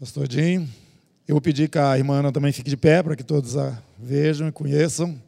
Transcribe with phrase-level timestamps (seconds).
[0.00, 0.68] Pastor Jim.
[1.26, 3.82] Eu vou pedir que a irmã Ana também fique de pé para que todos a
[3.98, 5.20] vejam e conheçam.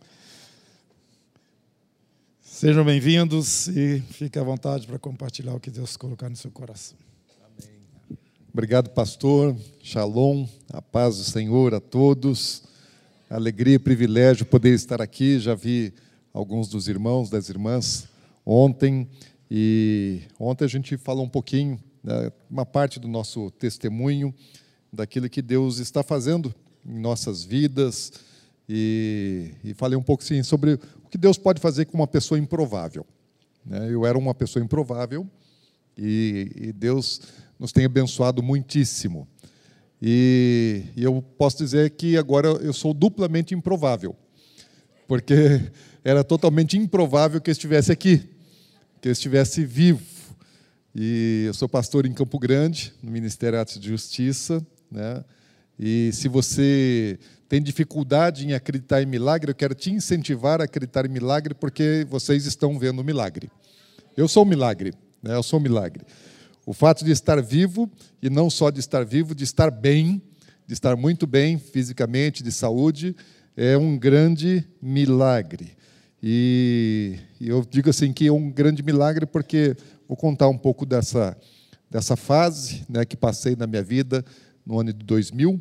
[2.40, 6.96] Sejam bem-vindos e fique à vontade para compartilhar o que Deus colocar no seu coração.
[7.42, 8.16] Amém.
[8.52, 9.56] Obrigado, pastor.
[9.82, 12.62] Shalom, a paz do Senhor a todos.
[13.28, 15.40] Alegria e privilégio poder estar aqui.
[15.40, 15.92] Já vi
[16.32, 18.06] alguns dos irmãos, das irmãs
[18.46, 19.08] ontem
[19.50, 24.32] e ontem a gente falou um pouquinho, né, uma parte do nosso testemunho
[24.92, 26.54] daquilo que Deus está fazendo
[26.84, 28.12] em nossas vidas
[28.68, 30.74] e, e falei um pouco sim sobre
[31.04, 33.04] o que Deus pode fazer com uma pessoa improvável.
[33.64, 33.88] Né?
[33.90, 35.26] Eu era uma pessoa improvável
[35.96, 37.20] e, e Deus
[37.58, 39.28] nos tem abençoado muitíssimo.
[40.00, 44.16] E, e, eu posso dizer que agora eu sou duplamente improvável,
[45.06, 45.60] porque
[46.02, 48.26] era totalmente improvável que eu estivesse aqui,
[49.00, 50.00] que eu estivesse vivo.
[50.94, 55.24] E eu sou pastor em Campo Grande, no Ministério de Justiça, né?
[55.78, 57.18] E se você
[57.48, 62.06] tem dificuldade em acreditar em milagre, eu quero te incentivar a acreditar em milagre, porque
[62.08, 63.50] vocês estão vendo o milagre.
[64.16, 65.34] Eu sou um milagre, né?
[65.34, 66.04] eu sou um milagre.
[66.66, 67.90] O fato de estar vivo,
[68.22, 70.22] e não só de estar vivo, de estar bem,
[70.66, 73.16] de estar muito bem fisicamente, de saúde,
[73.56, 75.76] é um grande milagre.
[76.22, 79.74] E eu digo assim que é um grande milagre porque
[80.06, 81.36] vou contar um pouco dessa,
[81.90, 84.22] dessa fase né, que passei na minha vida
[84.64, 85.60] no ano de 2000,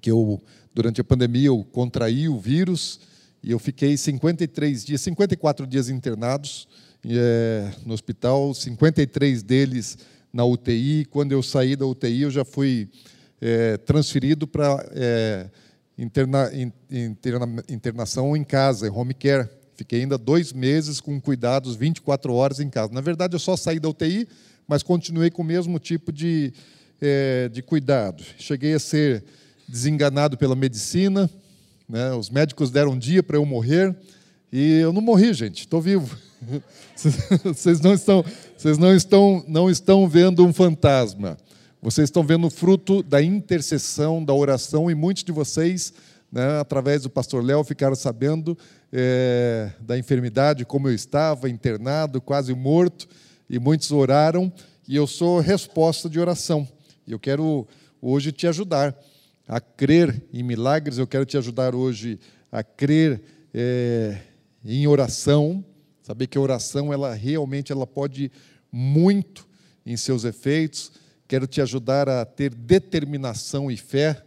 [0.00, 0.42] que eu
[0.74, 3.00] durante a pandemia eu contraí o vírus
[3.42, 6.66] e eu fiquei 53 dias, 54 dias internados
[7.06, 9.98] é, no hospital, 53 deles
[10.32, 11.04] na UTI.
[11.10, 12.88] Quando eu saí da UTI, eu já fui
[13.40, 15.50] é, transferido para é,
[15.98, 16.50] interna,
[16.90, 19.48] interna, internação em casa, home care.
[19.76, 22.92] Fiquei ainda dois meses com cuidados 24 horas em casa.
[22.92, 24.26] Na verdade, eu só saí da UTI,
[24.66, 26.52] mas continuei com o mesmo tipo de,
[27.00, 28.22] é, de cuidado.
[28.38, 29.24] Cheguei a ser
[29.68, 31.28] desenganado pela medicina,
[31.88, 32.12] né?
[32.12, 33.94] os médicos deram um dia para eu morrer,
[34.52, 36.16] e eu não morri, gente, estou vivo.
[37.44, 38.24] Vocês não estão,
[38.56, 41.38] vocês não estão, não estão vendo um fantasma.
[41.80, 45.92] Vocês estão vendo o fruto da intercessão, da oração, e muitos de vocês,
[46.30, 48.56] né, através do pastor Léo, ficaram sabendo
[48.92, 53.08] é, da enfermidade, como eu estava, internado, quase morto,
[53.50, 54.52] e muitos oraram,
[54.88, 56.66] e eu sou resposta de oração.
[57.06, 57.66] E eu quero
[58.00, 58.96] hoje te ajudar
[59.46, 62.18] a crer em milagres, eu quero te ajudar hoje
[62.50, 63.20] a crer
[63.52, 64.18] é,
[64.64, 65.64] em oração,
[66.02, 68.30] saber que a oração ela realmente ela pode
[68.72, 69.46] muito
[69.84, 70.92] em seus efeitos.
[71.28, 74.22] Quero te ajudar a ter determinação e fé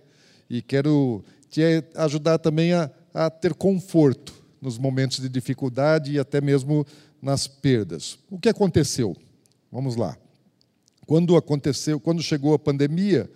[0.50, 1.62] e quero te
[1.96, 6.86] ajudar também a, a ter conforto nos momentos de dificuldade e até mesmo
[7.22, 8.18] nas perdas.
[8.30, 9.16] O que aconteceu?
[9.72, 10.18] Vamos lá.
[11.08, 13.32] Quando aconteceu, quando chegou a pandemia,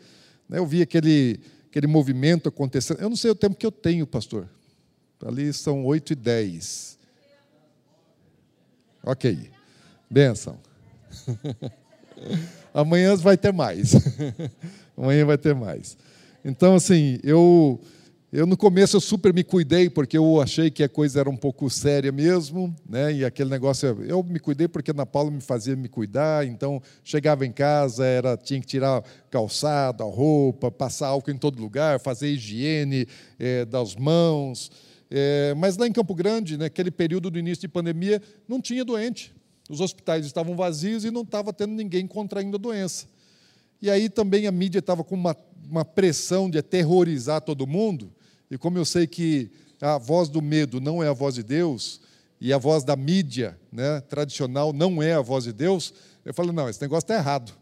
[0.47, 1.39] né, eu vi aquele,
[1.69, 2.99] aquele movimento acontecendo.
[2.99, 4.47] Eu não sei o tempo que eu tenho, pastor.
[5.25, 6.99] Ali são 8 e 10.
[9.03, 9.49] Ok.
[10.09, 10.59] Benção.
[12.73, 13.93] Amanhã vai ter mais.
[14.97, 15.97] Amanhã vai ter mais.
[16.43, 17.79] Então, assim, eu
[18.31, 21.35] eu no começo eu super me cuidei porque eu achei que a coisa era um
[21.35, 23.11] pouco séria mesmo, né?
[23.11, 27.45] E aquele negócio eu me cuidei porque Ana Paula me fazia me cuidar, então chegava
[27.45, 32.29] em casa era tinha que tirar calçado, a roupa, passar álcool em todo lugar, fazer
[32.29, 33.05] higiene
[33.37, 34.71] é, das mãos.
[35.09, 39.33] É, mas lá em Campo Grande, naquele período do início de pandemia, não tinha doente.
[39.69, 43.07] Os hospitais estavam vazios e não estava tendo ninguém contraindo a doença.
[43.81, 45.35] E aí também a mídia estava com uma,
[45.69, 48.09] uma pressão de aterrorizar todo mundo.
[48.51, 49.49] E como eu sei que
[49.81, 52.01] a voz do medo não é a voz de Deus,
[52.41, 55.93] e a voz da mídia né, tradicional não é a voz de Deus,
[56.25, 57.53] eu falei, não, esse negócio está errado.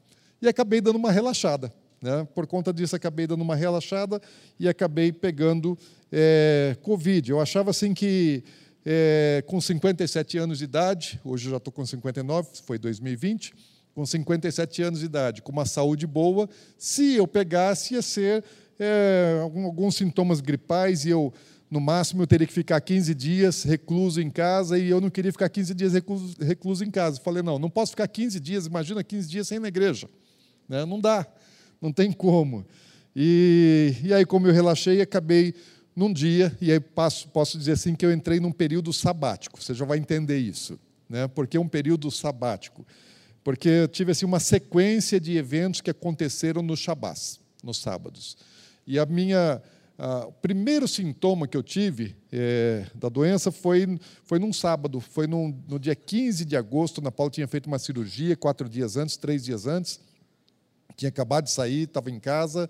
[0.41, 1.72] E acabei dando uma relaxada.
[2.01, 2.28] Né?
[2.33, 4.22] Por conta disso, acabei dando uma relaxada
[4.59, 5.78] e acabei pegando
[6.11, 7.29] é, Covid.
[7.29, 8.44] Eu achava assim que
[8.85, 13.53] é, com 57 anos de idade, hoje eu já estou com 59, foi 2020,
[13.94, 18.44] com 57 anos de idade, com uma saúde boa, se eu pegasse, ia ser
[18.79, 21.34] é, alguns sintomas gripais e eu,
[21.70, 25.31] no máximo, eu teria que ficar 15 dias recluso em casa e eu não queria
[25.31, 27.20] ficar 15 dias recluso, recluso em casa.
[27.20, 30.09] Falei, não, não posso ficar 15 dias, imagina 15 dias sem ir na igreja.
[30.67, 30.85] Né?
[30.85, 31.28] Não dá,
[31.81, 32.66] não tem como.
[33.16, 35.53] E, e aí, como eu relaxei, acabei
[35.96, 39.73] num dia, e aí passo, posso dizer assim que eu entrei num período sabático, você
[39.73, 40.79] já vai entender isso.
[41.09, 41.28] Né?
[41.28, 42.85] Por que um período sabático?
[43.43, 48.37] Porque eu tive assim, uma sequência de eventos que aconteceram no Shabás, nos sábados.
[48.90, 49.62] E a minha,
[50.00, 55.28] a, o primeiro sintoma que eu tive é, da doença foi, foi num sábado, foi
[55.28, 57.00] num, no dia 15 de agosto.
[57.00, 60.00] Na Paula tinha feito uma cirurgia quatro dias antes, três dias antes.
[60.97, 62.68] Tinha acabado de sair, estava em casa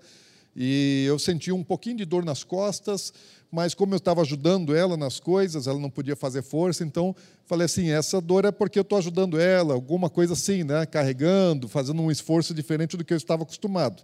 [0.54, 3.14] e eu senti um pouquinho de dor nas costas,
[3.50, 7.64] mas como eu estava ajudando ela nas coisas, ela não podia fazer força, então falei
[7.64, 10.84] assim: essa dor é porque eu estou ajudando ela, alguma coisa assim, né?
[10.84, 14.02] carregando, fazendo um esforço diferente do que eu estava acostumado.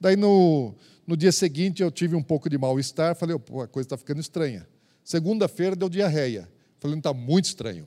[0.00, 0.74] Daí no,
[1.06, 4.66] no dia seguinte eu tive um pouco de mal-estar, falei: a coisa está ficando estranha.
[5.02, 6.48] Segunda-feira deu diarreia.
[6.78, 7.86] Falei: não está muito estranho.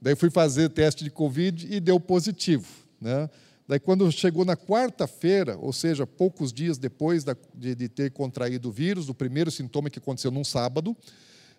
[0.00, 2.66] Daí fui fazer teste de Covid e deu positivo.
[3.00, 3.28] Né?
[3.66, 7.24] Daí, quando chegou na quarta-feira, ou seja, poucos dias depois
[7.54, 10.94] de, de, ter contraído o vírus, o primeiro sintoma que aconteceu num sábado,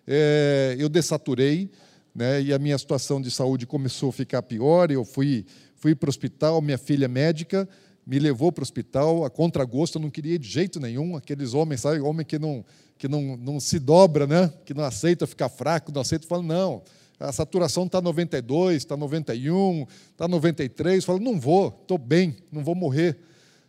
[0.06, 1.68] é, eu dessaturei,
[2.14, 4.92] né, e a minha situação de saúde começou a ficar pior.
[4.92, 5.44] Eu fui,
[5.74, 7.68] fui para o hospital, minha filha médica
[8.06, 11.16] me levou para o hospital, a contragosto, eu não queria ir de jeito nenhum.
[11.16, 12.64] Aqueles homens, sabe, homem que não,
[12.96, 16.82] que não, não se dobra, né, que não aceita ficar fraco, não aceita, fala, não
[17.18, 21.04] a saturação está 92, está 91, está 93.
[21.04, 23.18] Falei, não vou, estou bem, não vou morrer.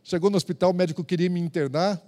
[0.03, 2.01] Chegou no hospital, o médico queria me internar,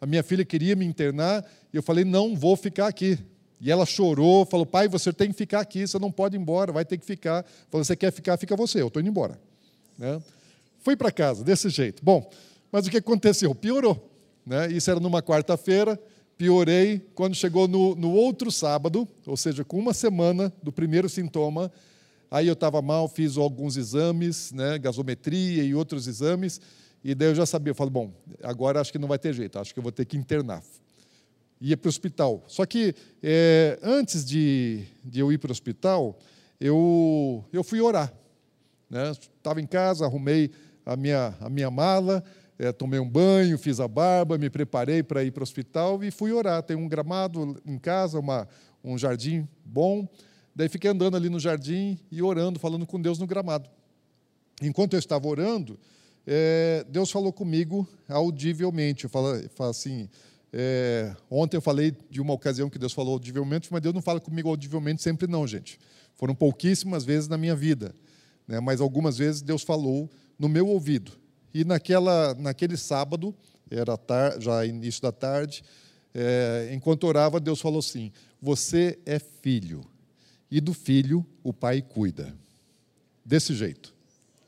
[0.00, 3.18] a minha filha queria me internar, e eu falei, não vou ficar aqui.
[3.60, 6.72] E ela chorou, falou, pai, você tem que ficar aqui, você não pode ir embora,
[6.72, 7.44] vai ter que ficar.
[7.70, 9.38] Falei, você quer ficar, fica você, eu estou indo embora.
[9.98, 10.20] Né?
[10.80, 12.02] Fui para casa, desse jeito.
[12.04, 12.28] Bom,
[12.72, 13.54] mas o que aconteceu?
[13.54, 14.10] Piorou.
[14.44, 14.72] Né?
[14.72, 16.00] Isso era numa quarta-feira,
[16.36, 21.70] piorei quando chegou no, no outro sábado, ou seja, com uma semana do primeiro sintoma.
[22.30, 26.60] Aí eu estava mal, fiz alguns exames, né, gasometria e outros exames,
[27.02, 28.12] e daí eu já sabia, eu falei, bom,
[28.42, 30.62] agora acho que não vai ter jeito, acho que eu vou ter que internar.
[31.60, 32.42] Ia para o hospital.
[32.46, 36.18] Só que é, antes de, de eu ir para o hospital,
[36.58, 38.12] eu, eu fui orar.
[38.90, 39.62] Estava né?
[39.62, 40.50] em casa, arrumei
[40.84, 42.22] a minha, a minha mala,
[42.58, 46.10] é, tomei um banho, fiz a barba, me preparei para ir para o hospital e
[46.10, 46.62] fui orar.
[46.62, 48.46] Tem um gramado em casa, uma,
[48.84, 50.08] um jardim bom.
[50.54, 53.68] Daí fiquei andando ali no jardim e orando, falando com Deus no gramado.
[54.60, 55.78] Enquanto eu estava orando,
[56.26, 59.04] é, Deus falou comigo audivelmente.
[59.04, 60.08] Eu falo, falo assim,
[60.52, 64.20] é, ontem eu falei de uma ocasião que Deus falou audivelmente, mas Deus não fala
[64.20, 65.78] comigo audivelmente sempre não, gente.
[66.14, 67.94] Foram pouquíssimas vezes na minha vida,
[68.46, 70.10] né, mas algumas vezes Deus falou
[70.40, 71.12] no meu ouvido.
[71.52, 73.34] E naquela, naquele sábado,
[73.70, 73.98] era
[74.40, 75.62] já início da tarde,
[76.14, 78.10] é, enquanto orava, Deus falou assim:
[78.40, 79.84] Você é filho,
[80.50, 82.34] e do filho o pai cuida.
[83.24, 83.94] Desse jeito.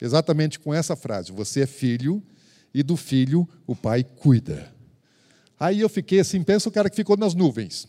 [0.00, 2.22] Exatamente com essa frase: Você é filho,
[2.72, 4.72] e do filho o pai cuida.
[5.60, 7.86] Aí eu fiquei assim, pensa o cara que ficou nas nuvens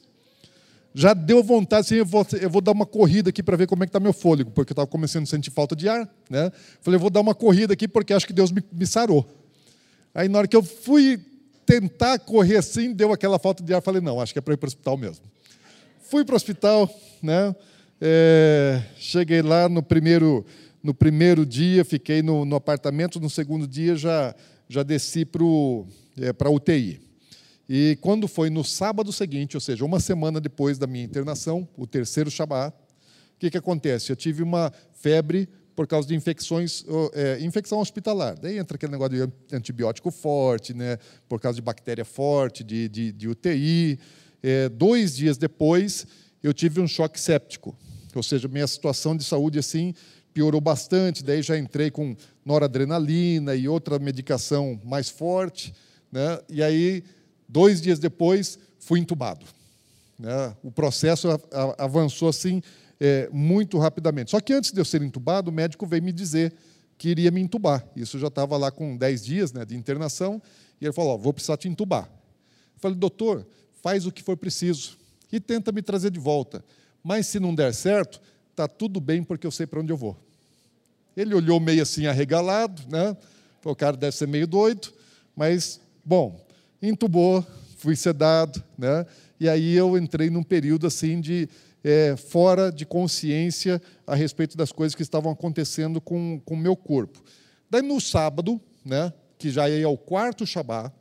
[0.93, 3.83] já deu vontade, assim, eu vou, eu vou dar uma corrida aqui para ver como
[3.83, 6.07] é que está meu fôlego, porque eu estava começando a sentir falta de ar.
[6.29, 6.51] Né?
[6.81, 9.27] Falei, eu vou dar uma corrida aqui porque acho que Deus me, me sarou.
[10.13, 11.19] Aí na hora que eu fui
[11.65, 14.57] tentar correr assim, deu aquela falta de ar, falei, não, acho que é para ir
[14.57, 15.25] para o hospital mesmo.
[16.03, 16.87] Fui para o hospital,
[17.21, 17.55] né?
[17.99, 20.45] É, cheguei lá no primeiro,
[20.83, 24.35] no primeiro dia, fiquei no, no apartamento, no segundo dia já,
[24.69, 25.41] já desci para
[26.19, 27.01] é, a UTI.
[27.67, 31.87] E quando foi no sábado seguinte, ou seja, uma semana depois da minha internação, o
[31.87, 32.75] terceiro Shabat,
[33.35, 34.11] o que, que acontece?
[34.11, 38.37] Eu tive uma febre por causa de infecções, é, infecção hospitalar.
[38.39, 43.11] Daí entra aquele negócio de antibiótico forte, né, por causa de bactéria forte, de, de,
[43.11, 43.99] de UTI.
[44.41, 46.05] É, dois dias depois,
[46.41, 47.75] eu tive um choque séptico,
[48.13, 49.93] ou seja, minha situação de saúde assim
[50.33, 51.23] piorou bastante.
[51.23, 52.15] Daí já entrei com
[52.45, 55.73] noradrenalina e outra medicação mais forte,
[56.11, 57.03] né, e aí
[57.53, 59.45] Dois dias depois, fui entubado.
[60.17, 60.55] Né?
[60.63, 61.27] O processo
[61.77, 62.63] avançou assim
[62.99, 64.31] é, muito rapidamente.
[64.31, 66.51] Só que antes de eu ser entubado, o médico veio me dizer
[66.97, 67.85] que iria me entubar.
[67.95, 70.41] Isso já estava lá com 10 dias né, de internação,
[70.81, 72.05] e ele falou: oh, vou precisar te entubar.
[72.05, 73.45] Eu falei, doutor,
[73.83, 74.97] faz o que for preciso
[75.31, 76.65] e tenta me trazer de volta.
[77.03, 80.17] Mas se não der certo, está tudo bem, porque eu sei para onde eu vou.
[81.15, 83.15] Ele olhou meio assim arregalado, né?
[83.63, 84.91] O cara deve ser meio doido,
[85.35, 86.43] mas, bom,
[86.89, 87.45] entubou,
[87.77, 89.05] fui sedado, né?
[89.39, 91.49] E aí eu entrei num período assim de
[91.83, 97.21] é, fora de consciência a respeito das coisas que estavam acontecendo com o meu corpo.
[97.69, 100.91] Daí no sábado, né, que já é o quarto Shabá,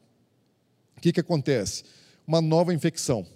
[0.97, 1.85] o que, que acontece?
[2.27, 3.27] Uma nova infecção,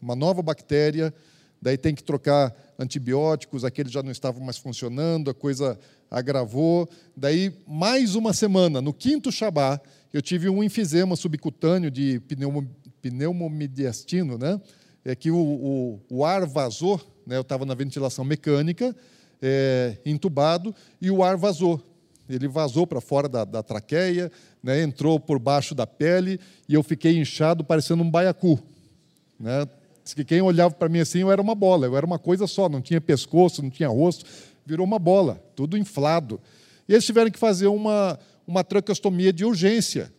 [0.00, 1.12] uma nova bactéria,
[1.60, 5.78] daí tem que trocar antibióticos, aqueles já não estavam mais funcionando, a coisa
[6.10, 6.88] agravou.
[7.16, 9.80] Daí, mais uma semana, no quinto Shabá,
[10.12, 12.68] eu tive um enfisema subcutâneo de pneumo,
[13.02, 14.60] pneumomediastino, né?
[15.04, 17.36] É que o, o, o ar vazou, né?
[17.36, 18.94] eu estava na ventilação mecânica,
[19.40, 21.82] é, entubado, e o ar vazou.
[22.28, 24.30] Ele vazou para fora da, da traqueia,
[24.62, 24.82] né?
[24.82, 26.38] entrou por baixo da pele,
[26.68, 28.58] e eu fiquei inchado, parecendo um baiacu.
[29.38, 29.66] Né?
[30.14, 32.68] Que quem olhava para mim assim, eu era uma bola, eu era uma coisa só,
[32.68, 34.24] não tinha pescoço, não tinha rosto,
[34.64, 36.40] virou uma bola, tudo inflado.
[36.88, 38.18] E eles tiveram que fazer uma,
[38.48, 40.10] uma traqueostomia de urgência.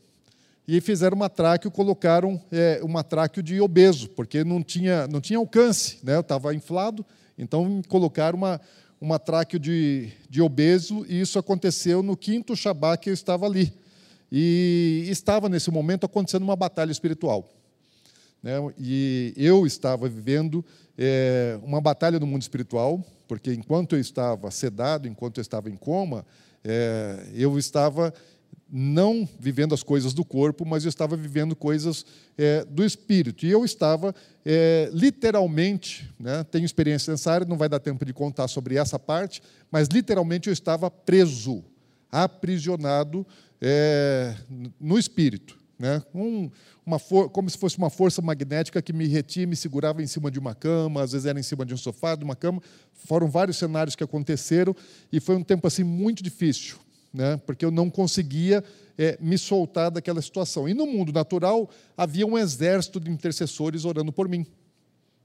[0.67, 5.39] E fizeram uma tráqueo, colocaram é, uma tráqueo de obeso, porque não tinha, não tinha
[5.39, 6.15] alcance, né?
[6.15, 7.03] eu estava inflado,
[7.35, 8.61] então colocaram uma,
[9.01, 13.73] uma tráqueo de, de obeso, e isso aconteceu no quinto Shabá que eu estava ali.
[14.31, 17.49] E estava, nesse momento, acontecendo uma batalha espiritual.
[18.43, 18.53] Né?
[18.77, 20.63] E eu estava vivendo
[20.95, 25.75] é, uma batalha no mundo espiritual, porque enquanto eu estava sedado, enquanto eu estava em
[25.75, 26.23] coma,
[26.63, 28.13] é, eu estava
[28.71, 32.05] não vivendo as coisas do corpo, mas eu estava vivendo coisas
[32.37, 33.45] é, do espírito.
[33.45, 34.13] E eu estava
[34.45, 38.99] é, literalmente, né, tenho experiência nessa área, não vai dar tempo de contar sobre essa
[38.99, 41.63] parte, mas literalmente eu estava preso,
[42.11, 43.25] aprisionado
[43.59, 44.35] é,
[44.79, 45.58] no espírito.
[45.79, 46.51] Né, um,
[46.85, 50.29] uma for, como se fosse uma força magnética que me retia, me segurava em cima
[50.29, 52.61] de uma cama, às vezes era em cima de um sofá, de uma cama.
[52.93, 54.75] Foram vários cenários que aconteceram
[55.09, 56.77] e foi um tempo assim muito difícil
[57.13, 57.37] né?
[57.45, 58.63] porque eu não conseguia
[58.97, 60.67] é, me soltar daquela situação.
[60.67, 64.45] E no mundo natural havia um exército de intercessores orando por mim.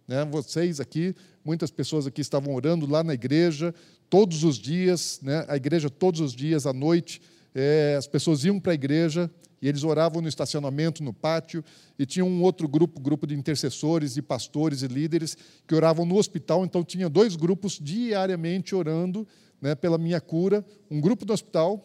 [0.07, 0.25] Né?
[0.25, 3.75] Vocês aqui, muitas pessoas aqui estavam orando lá na igreja,
[4.09, 5.45] todos os dias, né?
[5.49, 7.21] a igreja todos os dias, à noite,
[7.55, 9.31] é, as pessoas iam para a igreja
[9.65, 11.65] e eles oravam no estacionamento, no pátio,
[11.99, 16.19] e tinha um outro grupo, grupo de intercessores, e pastores e líderes, que oravam no
[16.19, 19.27] hospital, então tinha dois grupos diariamente orando
[19.63, 21.83] né, pela minha cura, um grupo do hospital,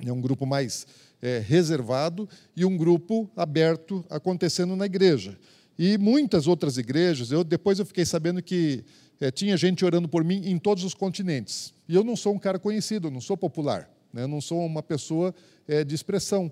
[0.00, 0.86] né, um grupo mais
[1.20, 5.36] é, reservado, e um grupo aberto acontecendo na igreja.
[5.76, 8.84] E muitas outras igrejas, eu, depois eu fiquei sabendo que
[9.20, 11.74] é, tinha gente orando por mim em todos os continentes.
[11.88, 15.34] E eu não sou um cara conhecido, não sou popular, né, não sou uma pessoa
[15.66, 16.48] é, de expressão.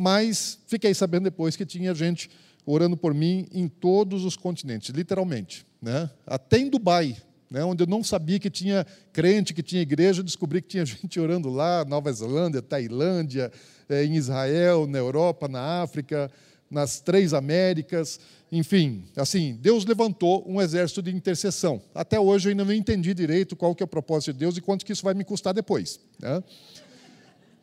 [0.00, 2.30] Mas fiquei sabendo depois que tinha gente
[2.64, 5.66] orando por mim em todos os continentes, literalmente.
[5.82, 6.08] Né?
[6.24, 7.16] Até em Dubai,
[7.50, 11.18] né, onde eu não sabia que tinha crente, que tinha igreja, descobri que tinha gente
[11.18, 13.50] orando lá, Nova Zelândia, Tailândia,
[13.88, 16.30] é, em Israel, na Europa, na África,
[16.70, 18.20] nas três Américas,
[18.52, 21.82] enfim, assim, Deus levantou um exército de intercessão.
[21.92, 24.60] Até hoje eu ainda não entendi direito qual que é o propósito de Deus e
[24.60, 25.98] quanto que isso vai me custar depois.
[26.20, 26.40] Né?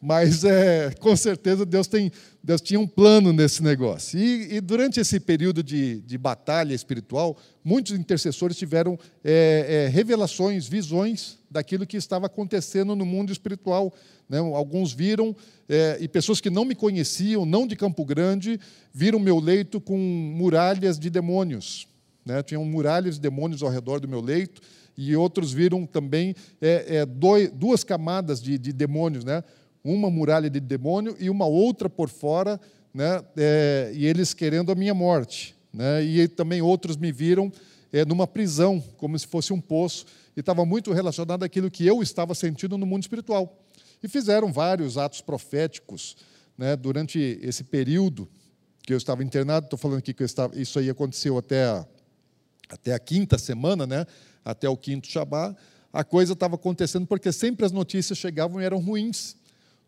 [0.06, 2.12] Mas é, com certeza Deus, tem,
[2.44, 4.20] Deus tinha um plano nesse negócio.
[4.20, 10.68] E, e durante esse período de, de, batalha espiritual, muitos intercessores tiveram é, é, revelações,
[10.68, 13.92] visões daquilo que estava acontecendo no mundo espiritual.
[14.30, 14.38] Né?
[14.38, 15.36] Alguns viram,
[15.68, 18.60] é, e pessoas que não me conheciam, não de Campo Grande,
[18.94, 21.88] viram meu leito com muralhas de demônios.
[22.24, 22.44] Né?
[22.44, 24.62] Tinham muralhas de demônios ao redor do meu leito,
[24.96, 29.44] e outros viram também é, é, dois, duas camadas de, de demônios, né?
[29.86, 32.60] Uma muralha de demônio e uma outra por fora,
[32.92, 35.56] né, é, e eles querendo a minha morte.
[35.72, 37.52] Né, e também outros me viram
[37.94, 42.02] é, numa prisão, como se fosse um poço, e estava muito relacionado àquilo que eu
[42.02, 43.62] estava sentindo no mundo espiritual.
[44.02, 46.18] E fizeram vários atos proféticos
[46.58, 48.28] né, durante esse período
[48.82, 49.68] que eu estava internado.
[49.68, 51.86] Estou falando aqui que estava, isso aí aconteceu até a,
[52.70, 54.06] até a quinta semana, né,
[54.44, 55.56] até o quinto Shabá.
[55.94, 59.36] A coisa estava acontecendo porque sempre as notícias chegavam e eram ruins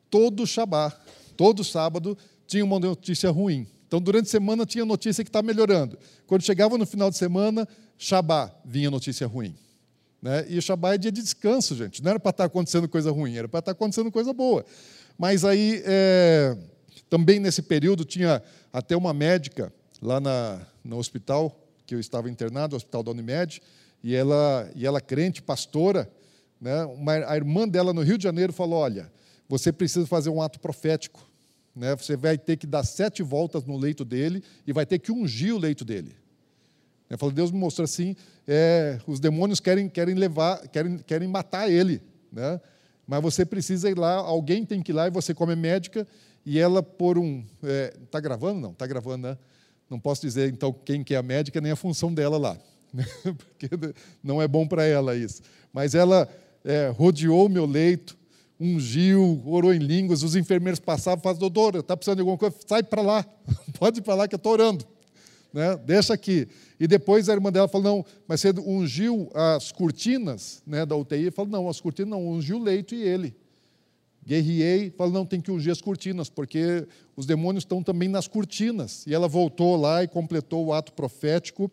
[0.10, 0.92] todo Shabá,
[1.36, 3.68] todo sábado, tinha uma notícia ruim.
[3.88, 5.98] Então, durante a semana tinha notícia que está melhorando.
[6.26, 9.56] Quando chegava no final de semana, Shabá, vinha notícia ruim.
[10.22, 10.46] Né?
[10.50, 12.04] E o Shabá é dia de descanso, gente.
[12.04, 14.66] Não era para estar tá acontecendo coisa ruim, era para estar tá acontecendo coisa boa.
[15.18, 16.58] Mas aí, é,
[17.10, 22.76] também nesse período, tinha até uma médica lá na, no hospital, que eu estava internado,
[22.76, 23.62] o hospital da Unimed,
[24.04, 26.10] e ela, e ela crente, pastora,
[26.60, 26.84] né?
[26.86, 29.12] uma, a irmã dela no Rio de Janeiro falou: Olha,
[29.48, 31.28] você precisa fazer um ato profético.
[31.76, 31.96] Né?
[31.96, 35.54] Você vai ter que dar sete voltas no leito dele e vai ter que ungir
[35.54, 36.16] o leito dele.
[37.10, 42.02] Eu Deus me mostrou assim, é, os demônios querem, querem levar, querem, querem matar ele.
[42.32, 42.60] Né?
[43.08, 46.06] Mas você precisa ir lá, alguém tem que ir lá e você come médica
[46.46, 47.46] e ela por um...
[47.62, 48.60] Está é, tá gravando?
[48.60, 49.38] Não, está gravando, né?
[49.90, 52.58] Não posso dizer, então, quem que é a médica, nem a função dela lá.
[52.94, 53.06] Né?
[53.24, 53.70] Porque
[54.22, 55.42] não é bom para ela isso.
[55.72, 56.28] Mas ela
[56.66, 58.18] é, rodeou meu leito,
[58.60, 62.56] ungiu, orou em línguas, os enfermeiros passavam falavam, doutor, está precisando de alguma coisa?
[62.66, 63.26] Sai para lá,
[63.78, 64.86] pode ir para lá que eu estou orando.
[65.54, 65.76] Né?
[65.86, 66.48] Deixa aqui.
[66.80, 71.16] E depois a irmã dela falou, não, mas você ungiu as cortinas né, da UTI?
[71.16, 73.36] Ele falou, não, as cortinas não, ungiu o leito e ele.
[74.26, 76.86] Guerriei, falou, não, tem que ungir as cortinas, porque
[77.16, 79.06] os demônios estão também nas cortinas.
[79.08, 81.72] E ela voltou lá e completou o ato profético.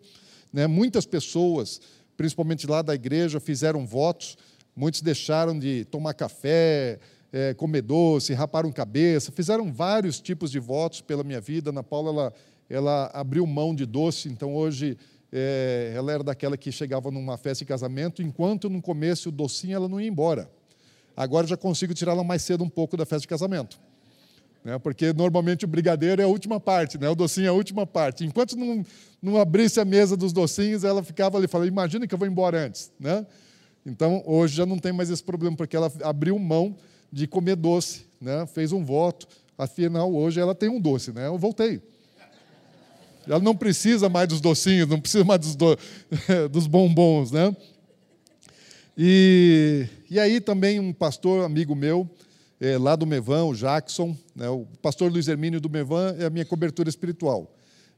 [0.53, 0.65] Né?
[0.65, 1.81] Muitas pessoas,
[2.15, 4.37] principalmente lá da igreja, fizeram votos,
[4.75, 6.99] Muitos deixaram de tomar café,
[7.31, 11.69] é, comer doce, raparam cabeça, fizeram vários tipos de votos pela minha vida.
[11.69, 12.33] Ana Paula ela,
[12.69, 14.97] ela abriu mão de doce, então hoje
[15.31, 19.75] é, ela era daquela que chegava numa festa de casamento, enquanto no começo o docinho
[19.75, 20.49] ela não ia embora.
[21.15, 23.79] Agora já consigo tirá-la mais cedo um pouco da festa de casamento.
[24.63, 24.77] Né?
[24.79, 27.07] Porque normalmente o brigadeiro é a última parte, né?
[27.07, 28.25] o docinho é a última parte.
[28.25, 28.83] Enquanto não,
[29.21, 32.65] não abrisse a mesa dos docinhos, ela ficava ali falando: imagina que eu vou embora
[32.65, 32.91] antes.
[32.99, 33.25] Né?
[33.85, 36.75] Então, hoje já não tem mais esse problema, porque ela abriu mão
[37.11, 38.45] de comer doce, né?
[38.47, 39.27] fez um voto.
[39.57, 41.27] Afinal, hoje ela tem um doce, né?
[41.27, 41.81] eu voltei.
[43.27, 45.77] Ela não precisa mais dos docinhos, não precisa mais dos, do,
[46.51, 47.31] dos bombons.
[47.31, 47.55] Né?
[48.97, 52.09] E, e aí também um pastor amigo meu,
[52.59, 56.29] é, lá do Mevan, o Jackson, né, o pastor Luiz Hermínio do Mevan é a
[56.29, 57.51] minha cobertura espiritual.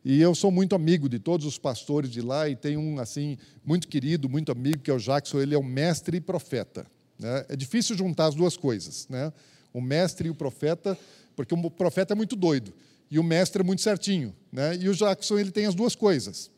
[0.04, 3.38] E eu sou muito amigo de todos os pastores de lá e tenho um assim
[3.66, 5.39] muito querido, muito amigo que é o Jackson.
[5.39, 6.86] Ele é o mestre e profeta.
[7.20, 7.46] Né?
[7.50, 9.34] É difícil juntar as duas coisas, né?
[9.74, 10.98] O mestre e o profeta,
[11.36, 12.74] porque o profeta é muito doido
[13.12, 14.75] e o mestre é muito certinho, né?
[14.75, 16.50] E o Jackson ele tem as duas coisas.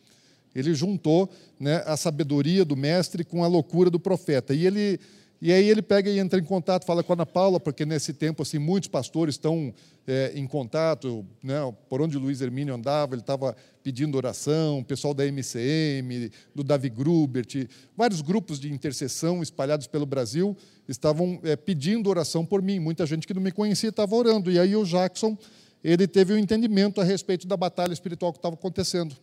[0.53, 1.29] Ele juntou
[1.59, 4.53] né, a sabedoria do mestre com a loucura do profeta.
[4.53, 4.99] E ele
[5.41, 8.13] e aí ele pega e entra em contato, fala com a Ana Paula, porque nesse
[8.13, 9.73] tempo assim muitos pastores estão
[10.05, 11.55] é, em contato, né,
[11.87, 16.89] por onde o Luiz Hermínio andava, ele estava pedindo oração, pessoal da MCM, do Davi
[16.89, 22.79] Grubert, vários grupos de intercessão espalhados pelo Brasil estavam é, pedindo oração por mim.
[22.79, 24.51] Muita gente que não me conhecia estava orando.
[24.51, 25.37] E aí o Jackson
[25.83, 29.15] ele teve um entendimento a respeito da batalha espiritual que estava acontecendo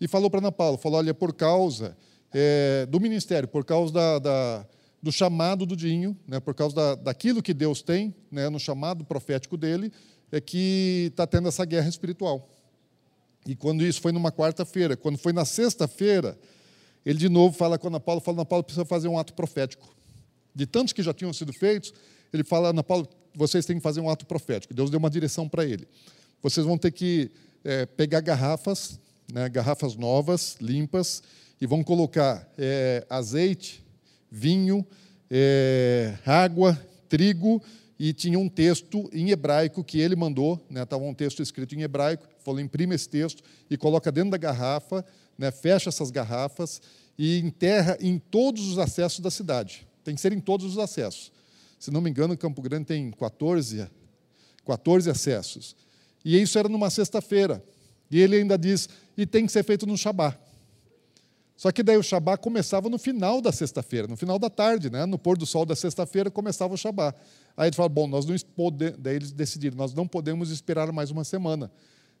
[0.00, 1.96] e falou para Ana Paula, falou, olha, por causa
[2.32, 4.66] é, do ministério, por causa da, da,
[5.02, 9.04] do chamado do Dinho, né, por causa da, daquilo que Deus tem né, no chamado
[9.04, 9.92] profético dele,
[10.30, 12.48] é que está tendo essa guerra espiritual.
[13.46, 16.38] E quando isso foi numa quarta-feira, quando foi na sexta-feira,
[17.06, 19.88] ele de novo fala com Ana Paula, fala, Ana Paula precisa fazer um ato profético.
[20.54, 21.94] De tantos que já tinham sido feitos,
[22.32, 24.74] ele fala, Ana Paula, vocês têm que fazer um ato profético.
[24.74, 25.86] Deus deu uma direção para ele.
[26.42, 27.30] Vocês vão ter que
[27.64, 28.98] é, pegar garrafas
[29.32, 31.22] né, garrafas novas, limpas,
[31.60, 33.84] e vão colocar é, azeite,
[34.30, 34.86] vinho,
[35.30, 37.62] é, água, trigo,
[37.98, 41.82] e tinha um texto em hebraico que ele mandou, estava né, um texto escrito em
[41.82, 45.04] hebraico, falou, imprime esse texto e coloca dentro da garrafa,
[45.36, 46.80] né, fecha essas garrafas
[47.18, 49.86] e enterra em todos os acessos da cidade.
[50.04, 51.32] Tem que ser em todos os acessos.
[51.78, 53.88] Se não me engano, Campo Grande tem 14,
[54.64, 55.76] 14 acessos.
[56.24, 57.62] E isso era numa sexta-feira.
[58.10, 60.38] E ele ainda diz: e tem que ser feito no Shabá.
[61.58, 65.04] Só que daí o Shabá começava no final da sexta-feira, no final da tarde, né?
[65.04, 67.12] no pôr do sol da sexta-feira começava o Shabá.
[67.56, 71.10] Aí ele fala: bom, nós não podemos, daí eles decidiram, nós não podemos esperar mais
[71.10, 71.68] uma semana,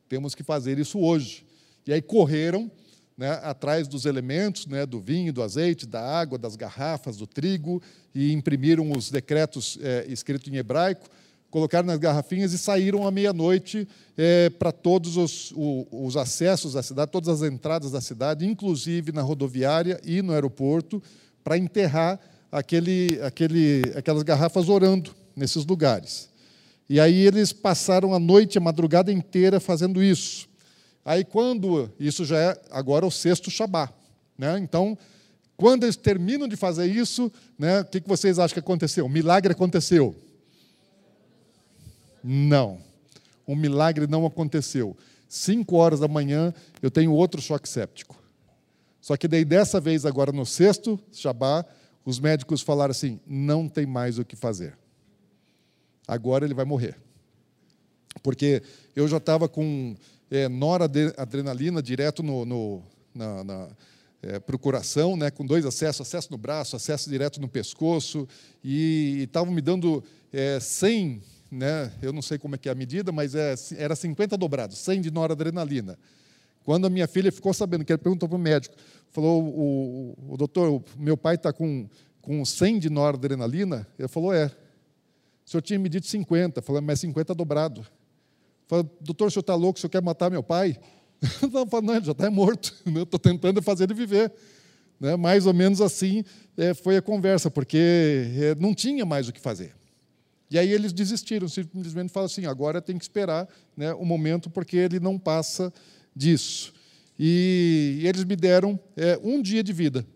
[0.08, 1.46] temos que fazer isso hoje.
[1.86, 2.68] E aí correram
[3.16, 7.80] né, atrás dos elementos, né, do vinho, do azeite, da água, das garrafas, do trigo,
[8.12, 11.08] e imprimiram os decretos é, escritos em hebraico
[11.50, 16.82] colocaram nas garrafinhas e saíram à meia-noite é, para todos os, o, os acessos da
[16.82, 21.02] cidade, todas as entradas da cidade, inclusive na rodoviária e no aeroporto,
[21.42, 22.20] para enterrar
[22.52, 26.28] aquele, aquele, aquelas garrafas orando nesses lugares.
[26.88, 30.48] E aí eles passaram a noite, a madrugada inteira fazendo isso.
[31.04, 33.90] Aí quando, isso já é agora o sexto Shabá,
[34.36, 34.58] né?
[34.58, 34.96] então,
[35.56, 39.06] quando eles terminam de fazer isso, né, o que vocês acham que aconteceu?
[39.06, 40.14] Um milagre aconteceu.
[42.30, 42.78] Não.
[43.46, 44.94] Um milagre não aconteceu.
[45.26, 48.22] Cinco horas da manhã, eu tenho outro choque séptico.
[49.00, 51.64] Só que daí, dessa vez, agora no sexto Shabá,
[52.04, 54.76] os médicos falaram assim: não tem mais o que fazer.
[56.06, 56.98] Agora ele vai morrer.
[58.22, 58.62] Porque
[58.94, 59.96] eu já estava com
[60.30, 62.82] é, noradrenalina direto no, no
[63.14, 63.68] na, na
[64.20, 68.28] é, procuração, né, com dois acessos, acesso no braço, acesso direto no pescoço,
[68.62, 72.74] e estavam me dando é, 100 né, eu não sei como é que é a
[72.74, 75.98] medida, mas é, era 50 dobrados, 100 de noradrenalina.
[76.68, 78.74] Quando a minha filha ficou sabendo, que ele perguntou para o médico,
[79.10, 81.88] falou, o, o, doutor, o meu pai está com,
[82.20, 83.86] com 100 de noradrenalina?
[83.98, 84.46] Ele falou, é.
[85.46, 86.60] O senhor tinha medido 50.
[86.60, 87.86] Falei, mas 50 dobrado.
[88.66, 90.78] Falei, doutor, o senhor está louco, o senhor quer matar meu pai?
[91.50, 92.74] Não, falei, não ele já está morto.
[92.84, 94.30] Estou tentando fazer ele viver.
[95.00, 95.16] Né?
[95.16, 96.22] Mais ou menos assim
[96.56, 99.74] é, foi a conversa, porque é, não tinha mais o que fazer.
[100.50, 104.76] E aí eles desistiram, simplesmente falaram assim: agora tem que esperar né, o momento, porque
[104.76, 105.72] ele não passa
[106.14, 106.72] disso.
[107.18, 110.06] E, eles me deram é, um dia de vida,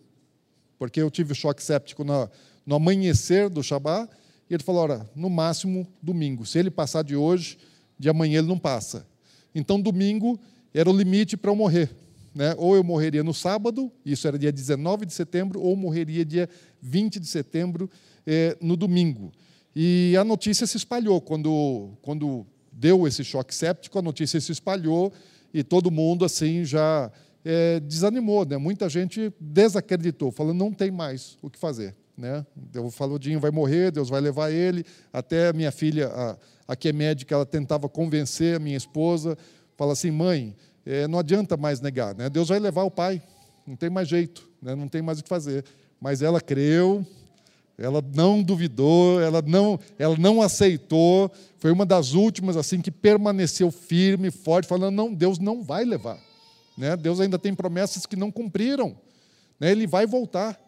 [0.78, 2.30] porque eu tive choque séptico no,
[2.74, 4.08] amanhecer do Shabá,
[4.48, 6.46] e ele falou: no máximo domingo.
[6.46, 7.58] Se ele passar de hoje,
[7.98, 9.06] de amanhã ele não passa.
[9.54, 10.40] Então, domingo
[10.72, 11.90] era o limite para eu morrer.
[12.34, 12.54] Né?
[12.56, 16.48] Ou eu morreria no sábado, isso era dia 19 de setembro, ou morreria dia
[16.80, 17.90] 20 de setembro,
[18.26, 19.30] é, no domingo.
[19.74, 21.20] E a notícia se espalhou.
[21.20, 25.12] Quando, quando deu esse choque séptico, a notícia se espalhou
[25.52, 27.10] e todo mundo assim já
[27.44, 28.44] é, desanimou.
[28.44, 28.56] Né?
[28.56, 31.94] Muita gente desacreditou, falando não tem mais o que fazer.
[32.16, 32.44] Né?
[32.54, 34.84] Deus falou, Dinho vai morrer, Deus vai levar ele.
[35.12, 36.36] Até a minha filha, a,
[36.68, 39.36] a que é médica, ela tentava convencer a minha esposa,
[39.76, 40.54] fala assim, mãe,
[40.84, 42.28] é, não adianta mais negar, né?
[42.28, 43.22] Deus vai levar o pai,
[43.66, 44.74] não tem mais jeito, né?
[44.74, 45.64] não tem mais o que fazer.
[46.00, 47.06] Mas ela creu,
[47.78, 53.70] ela não duvidou, ela não, ela não aceitou, foi uma das últimas assim que permaneceu
[53.70, 56.18] firme, forte, falando: não, Deus não vai levar.
[56.76, 56.96] Né?
[56.96, 58.96] Deus ainda tem promessas que não cumpriram.
[59.58, 59.70] Né?
[59.70, 60.58] Ele vai voltar.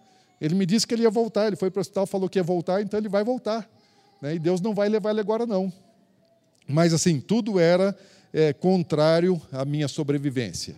[0.41, 2.43] Ele me disse que ele ia voltar, ele foi para o hospital, falou que ia
[2.43, 3.69] voltar, então ele vai voltar.
[4.21, 4.35] Né?
[4.35, 5.73] E Deus não vai levar ele agora, não.
[6.67, 7.97] Mas assim, tudo era
[8.33, 10.75] é, contrário à minha sobrevivência.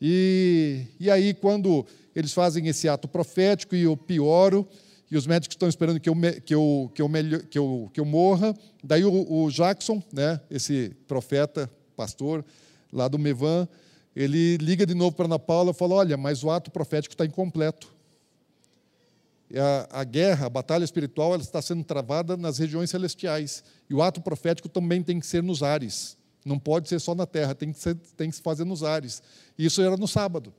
[0.00, 4.66] E, e aí, quando eles fazem esse ato profético e eu pioro,
[5.10, 6.14] e os médicos estão esperando que eu,
[6.44, 7.08] que eu, que eu,
[7.50, 8.54] que eu, que eu morra.
[8.82, 12.44] Daí o, o Jackson, né, esse profeta, pastor
[12.92, 13.68] lá do Mevan,
[14.14, 17.26] ele liga de novo para Ana Paula e fala: Olha, mas o ato profético está
[17.26, 17.92] incompleto.
[19.56, 23.62] A, a, guerra, a batalha espiritual, ela está sendo travada nas regiões celestiais.
[23.88, 26.16] E o ato profético também tem que ser nos ares.
[26.44, 29.22] Não pode ser só na terra, tem que, ser, tem que se fazer nos ares.
[29.58, 30.52] E isso era no sábado.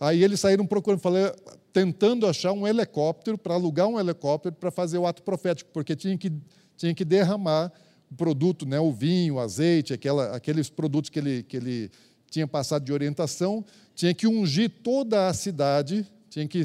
[0.00, 1.30] Aí eles saíram procurando, falei,
[1.74, 6.16] tentando achar um helicóptero, para alugar um helicóptero para fazer o ato profético, porque tinha
[6.16, 6.32] que,
[6.74, 7.70] tinha que derramar
[8.10, 11.90] o produto, né, o vinho, o azeite, aquela, aqueles produtos que ele, que ele
[12.30, 13.62] tinha passado de orientação,
[13.94, 16.62] tinha que ungir toda a cidade, tinha que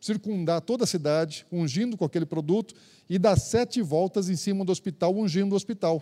[0.00, 2.74] circundar toda a cidade, ungindo com aquele produto,
[3.08, 6.00] e dar sete voltas em cima do hospital, ungindo o hospital.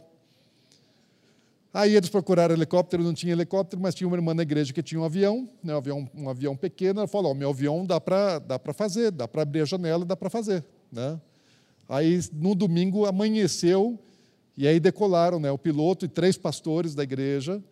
[1.72, 5.00] Aí eles procuraram helicóptero, não tinha helicóptero, mas tinha uma irmã na igreja que tinha
[5.00, 7.00] um avião, né, um, avião um avião pequeno.
[7.00, 10.16] Ela falou: oh, meu avião dá para dá fazer, dá para abrir a janela, dá
[10.16, 10.64] para fazer.
[10.90, 11.20] Né?
[11.88, 13.98] Aí no domingo amanheceu
[14.56, 17.62] e aí decolaram né, o piloto e três pastores da igreja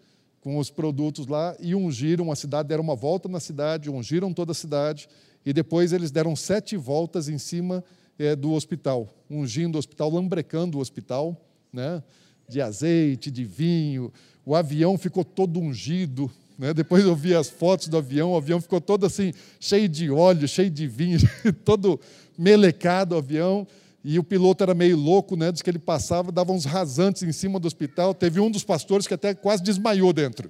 [0.41, 4.53] com os produtos lá e ungiram a cidade, deram uma volta na cidade, ungiram toda
[4.53, 5.09] a cidade
[5.45, 7.83] e depois eles deram sete voltas em cima
[8.19, 11.37] é, do hospital, ungindo o hospital, lambrecando o hospital,
[11.73, 12.03] né?
[12.49, 14.13] De azeite, de vinho.
[14.45, 16.31] O avião ficou todo ungido.
[16.59, 16.73] Né?
[16.73, 20.49] Depois eu vi as fotos do avião, o avião ficou todo assim, cheio de óleo,
[20.49, 21.19] cheio de vinho,
[21.65, 22.01] todo
[22.39, 23.67] melecado o avião.
[24.09, 25.51] E o piloto era meio louco, né?
[25.51, 28.15] Diz que ele passava, dava uns rasantes em cima do hospital.
[28.15, 30.49] Teve um dos pastores que até quase desmaiou dentro.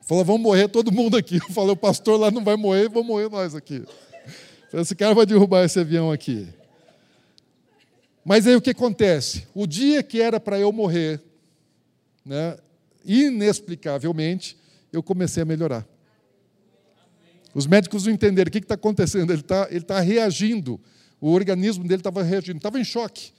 [0.00, 1.36] Falou, vamos morrer todo mundo aqui.
[1.36, 3.84] Eu falei, o pastor lá não vai morrer, vamos morrer nós aqui.
[4.72, 6.48] Esse cara vai derrubar esse avião aqui.
[8.24, 9.46] Mas aí o que acontece?
[9.54, 11.22] O dia que era para eu morrer,
[12.24, 12.58] né,
[13.04, 14.56] inexplicavelmente,
[14.92, 15.86] eu comecei a melhorar.
[17.54, 20.80] Os médicos não entenderam o que está acontecendo, ele está ele tá reagindo,
[21.20, 23.32] o organismo dele estava reagindo, estava em choque.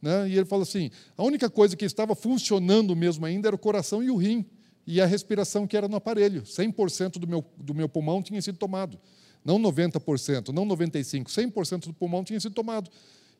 [0.00, 0.28] Né?
[0.28, 4.02] E ele falou assim: a única coisa que estava funcionando mesmo ainda era o coração
[4.02, 4.44] e o rim,
[4.86, 6.42] e a respiração que era no aparelho.
[6.42, 8.98] 100% do meu, do meu pulmão tinha sido tomado.
[9.44, 12.90] Não 90%, não 95%, 100% do pulmão tinha sido tomado.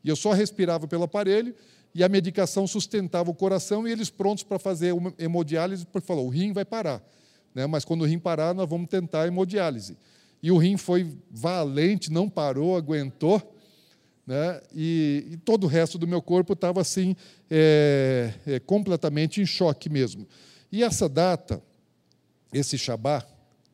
[0.07, 1.53] E eu só respirava pelo aparelho
[1.93, 6.29] e a medicação sustentava o coração e eles prontos para fazer hemodiálise, porque falou, o
[6.29, 7.03] rim vai parar.
[7.53, 7.67] Né?
[7.67, 9.97] Mas quando o rim parar, nós vamos tentar a hemodiálise.
[10.41, 13.43] E o rim foi valente, não parou, aguentou.
[14.25, 14.61] Né?
[14.73, 17.17] E, e todo o resto do meu corpo estava assim,
[17.51, 20.25] é, é, completamente em choque mesmo.
[20.71, 21.61] E essa data,
[22.53, 23.27] esse Shabá,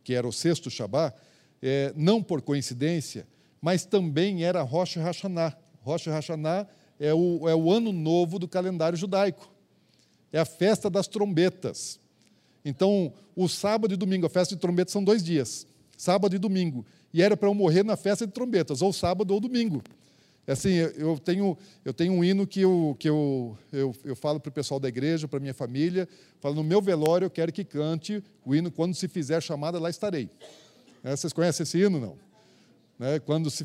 [0.03, 1.13] que era o sexto Shabá,
[1.63, 3.27] é, não por coincidência,
[3.61, 6.67] mas também era Rosh Hashanah, Rosh Hashanah
[6.99, 9.51] é o, é o ano novo do calendário judaico.
[10.33, 12.01] É a festa das trombetas.
[12.65, 15.67] Então, o sábado e domingo, a festa de trombetas são dois dias,
[15.97, 16.87] sábado e domingo.
[17.13, 19.83] E era para eu morrer na festa de trombetas, ou sábado ou domingo.
[20.47, 24.41] É assim, eu tenho, eu tenho um hino que eu, que eu, eu, eu falo
[24.41, 26.09] para o pessoal da igreja, para minha família,
[26.41, 29.89] falo, no meu velório eu quero que cante o hino, quando se fizer chamada, lá
[29.89, 30.29] estarei.
[31.05, 32.17] É, vocês conhecem esse hino, não?
[32.99, 33.21] Né?
[33.21, 33.65] Quando se,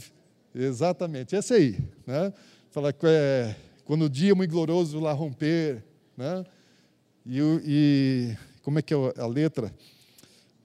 [0.58, 1.78] Exatamente, esse aí.
[2.06, 2.34] Né?
[2.72, 5.84] Fala é, quando o dia muito glorioso lá romper.
[6.18, 6.44] Né?
[7.24, 9.72] E, e como é que é a letra?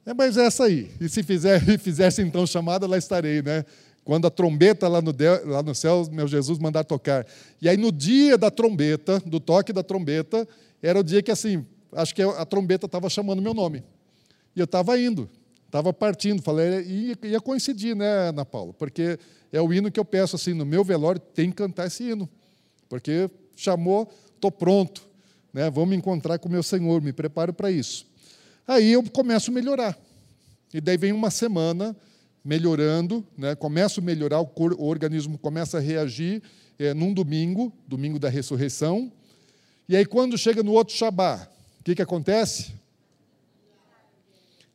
[0.07, 0.91] É, mas é essa aí.
[0.99, 3.65] E se fizer, fizesse então chamada, lá estarei, né?
[4.03, 7.27] Quando a trombeta lá no, lá no céu, meu Jesus mandar tocar.
[7.61, 10.49] E aí no dia da trombeta, do toque da trombeta,
[10.83, 13.85] era o dia que assim, acho que a trombeta estava chamando meu nome.
[14.57, 15.31] E eu estava indo,
[15.67, 16.43] estava partindo.
[16.43, 18.73] Falei, ia, ia coincidir, né, Ana Paula?
[18.73, 19.19] Porque
[19.53, 22.29] é o hino que eu peço assim, no meu velório tem que cantar esse hino,
[22.89, 25.07] porque chamou, estou pronto,
[25.53, 25.71] né?
[25.71, 28.07] vou me encontrar com o meu Senhor, me preparo para isso.
[28.67, 29.99] Aí eu começo a melhorar,
[30.73, 31.95] e daí vem uma semana
[32.43, 33.55] melhorando, né?
[33.55, 36.43] começo a melhorar, o, cor, o organismo começa a reagir
[36.79, 39.13] é, num domingo, domingo da ressurreição,
[39.87, 41.47] e aí quando chega no outro Shabá,
[41.79, 42.73] o que, que acontece?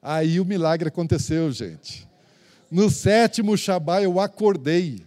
[0.01, 2.07] Aí o milagre aconteceu, gente.
[2.69, 5.05] No sétimo Shabá eu acordei.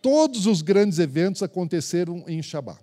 [0.00, 2.76] todos os grandes eventos aconteceram em Shabá.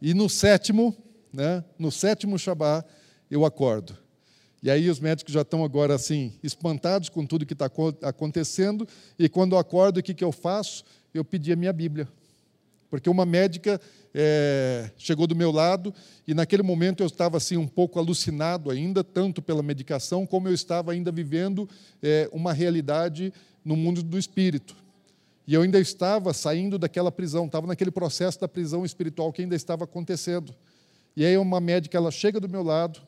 [0.00, 0.96] E no sétimo,
[1.32, 2.84] né, no sétimo Shabá,
[3.30, 3.96] eu acordo.
[4.60, 7.70] E aí os médicos já estão agora assim, espantados com tudo que está
[8.02, 8.86] acontecendo.
[9.16, 10.84] E quando eu acordo, o que, que eu faço?
[11.14, 12.08] Eu pedi a minha Bíblia.
[12.92, 13.80] Porque uma médica
[14.12, 15.94] é, chegou do meu lado
[16.28, 20.52] e naquele momento eu estava assim um pouco alucinado ainda, tanto pela medicação como eu
[20.52, 21.66] estava ainda vivendo
[22.02, 23.32] é, uma realidade
[23.64, 24.76] no mundo do espírito.
[25.46, 29.56] E eu ainda estava saindo daquela prisão, estava naquele processo da prisão espiritual que ainda
[29.56, 30.54] estava acontecendo.
[31.16, 33.00] E aí uma médica ela chega do meu lado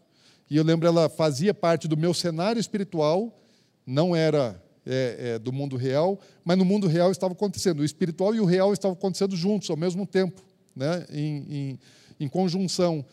[0.48, 3.38] e eu lembro ela fazia parte do meu cenário espiritual,
[3.86, 7.80] não era é, é, do mundo real, mas no mundo real estava acontecendo.
[7.80, 10.42] O espiritual e o real estavam acontecendo juntos ao mesmo tempo,
[10.74, 11.06] né?
[11.10, 11.78] em, em,
[12.20, 13.04] em conjunção.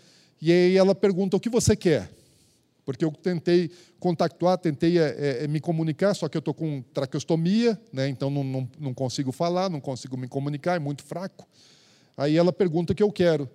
[0.41, 2.12] E aí ela pergunta: o que você quer?
[2.84, 7.79] Porque eu tentei contactuar, tentei é, é, me comunicar, só que eu estou com traqueostomia,
[7.93, 11.47] né, então não, não, não, consigo falar, não consigo me comunicar, é muito fraco.
[12.17, 13.47] Aí ela pergunta o que eu quero.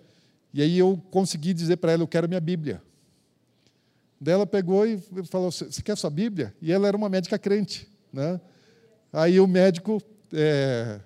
[0.55, 2.81] E aí eu consegui dizer para ela: eu quero minha Bíblia.
[4.21, 4.99] Daí ela pegou e
[5.29, 6.55] falou: Você quer sua Bíblia?
[6.63, 7.89] E ela era uma médica crente.
[8.17, 8.41] Né?
[9.13, 10.03] Aí o médico,
[10.33, 10.99] é,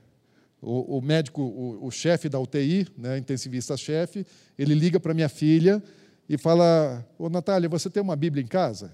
[0.63, 4.25] o, o, médico, o, o chefe da UTI, né, intensivista-chefe,
[4.57, 5.83] ele liga para minha filha
[6.29, 8.93] e fala: Ô Natália, você tem uma Bíblia em casa?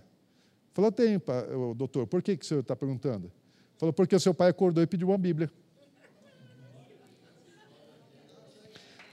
[0.72, 1.20] Falou: Tenho,
[1.76, 2.06] doutor.
[2.06, 3.30] Por que, que o senhor está perguntando?
[3.76, 5.50] Falou: Porque o seu pai acordou e pediu uma Bíblia.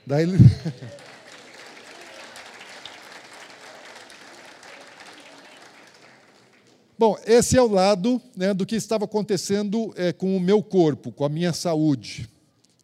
[0.06, 0.38] Daí ele.
[6.96, 11.10] Bom, esse é o lado né, do que estava acontecendo é, com o meu corpo,
[11.10, 12.28] com a minha saúde,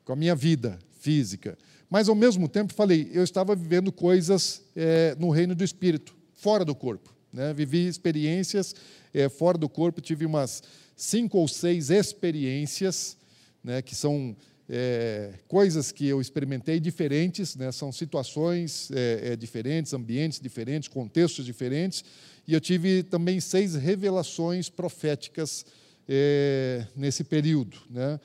[0.05, 1.57] com a minha vida física.
[1.89, 6.65] Mas, ao mesmo tempo, falei, eu estava vivendo coisas é, no reino do espírito, fora
[6.65, 7.15] do corpo.
[7.33, 7.53] Né?
[7.55, 8.75] Vivi experiências
[9.15, 10.61] é, fora do corpo, tive umas
[10.97, 13.17] cinco ou seis experiências,
[13.63, 14.37] né, que são
[14.69, 22.05] é, coisas que eu experimentei diferentes, né, são situações é, diferentes, ambientes diferentes, contextos diferentes,
[22.51, 25.65] e eu tive também seis revelações proféticas
[26.09, 27.79] é, nesse período.
[27.89, 28.19] Né?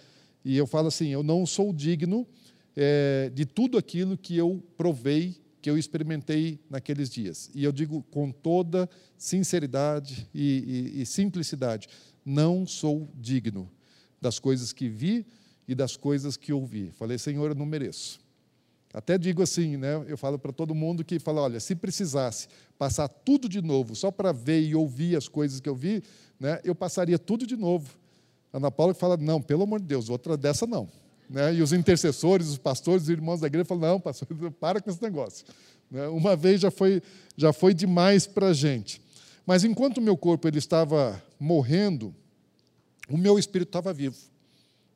[0.43, 2.27] E eu falo assim: eu não sou digno
[2.75, 7.51] é, de tudo aquilo que eu provei, que eu experimentei naqueles dias.
[7.53, 11.87] E eu digo com toda sinceridade e, e, e simplicidade:
[12.25, 13.71] não sou digno
[14.19, 15.23] das coisas que vi
[15.67, 16.89] e das coisas que ouvi.
[16.89, 18.24] Falei, Senhor, eu não mereço.
[18.95, 20.05] Até digo assim, né?
[20.07, 22.47] Eu falo para todo mundo que fala, olha, se precisasse
[22.79, 26.01] passar tudo de novo, só para ver e ouvir as coisas que eu vi,
[26.39, 26.61] né?
[26.63, 27.89] Eu passaria tudo de novo.
[28.53, 30.87] Ana Paula fala, não, pelo amor de Deus, outra dessa não.
[31.29, 31.55] Né?
[31.55, 34.29] E os intercessores, os pastores, os irmãos da igreja falam, não, pastor,
[34.61, 35.45] para com esse negócio.
[35.91, 36.07] Né?
[36.07, 37.03] Uma vez já foi,
[37.35, 39.01] já foi demais para a gente.
[39.45, 42.15] Mas enquanto o meu corpo ele estava morrendo,
[43.09, 44.15] o meu espírito estava vivo.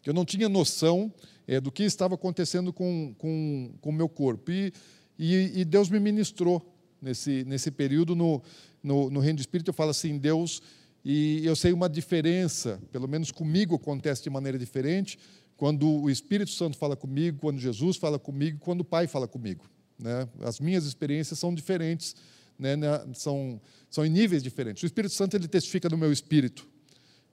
[0.06, 1.12] Eu não tinha noção
[1.50, 4.52] é, do que estava acontecendo com, com, com o meu corpo.
[4.52, 4.72] E,
[5.18, 6.64] e, e, Deus me ministrou
[7.02, 8.40] nesse, nesse período no,
[8.84, 9.70] no, no Reino do Espírito.
[9.70, 10.62] Eu falo assim, Deus,
[11.04, 15.18] e eu sei uma diferença, pelo menos comigo acontece de maneira diferente,
[15.58, 19.66] quando o Espírito Santo fala comigo, quando Jesus fala comigo, quando o Pai fala comigo.
[19.98, 20.30] Né?
[20.42, 22.16] As minhas experiências são diferentes,
[22.60, 22.76] né?
[23.16, 23.60] são,
[23.90, 24.84] são em níveis diferentes.
[24.84, 26.68] O Espírito Santo ele testifica no meu espírito.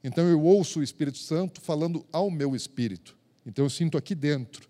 [0.03, 3.15] Então eu ouço o Espírito Santo falando ao meu espírito.
[3.47, 4.69] Então eu sinto aqui dentro.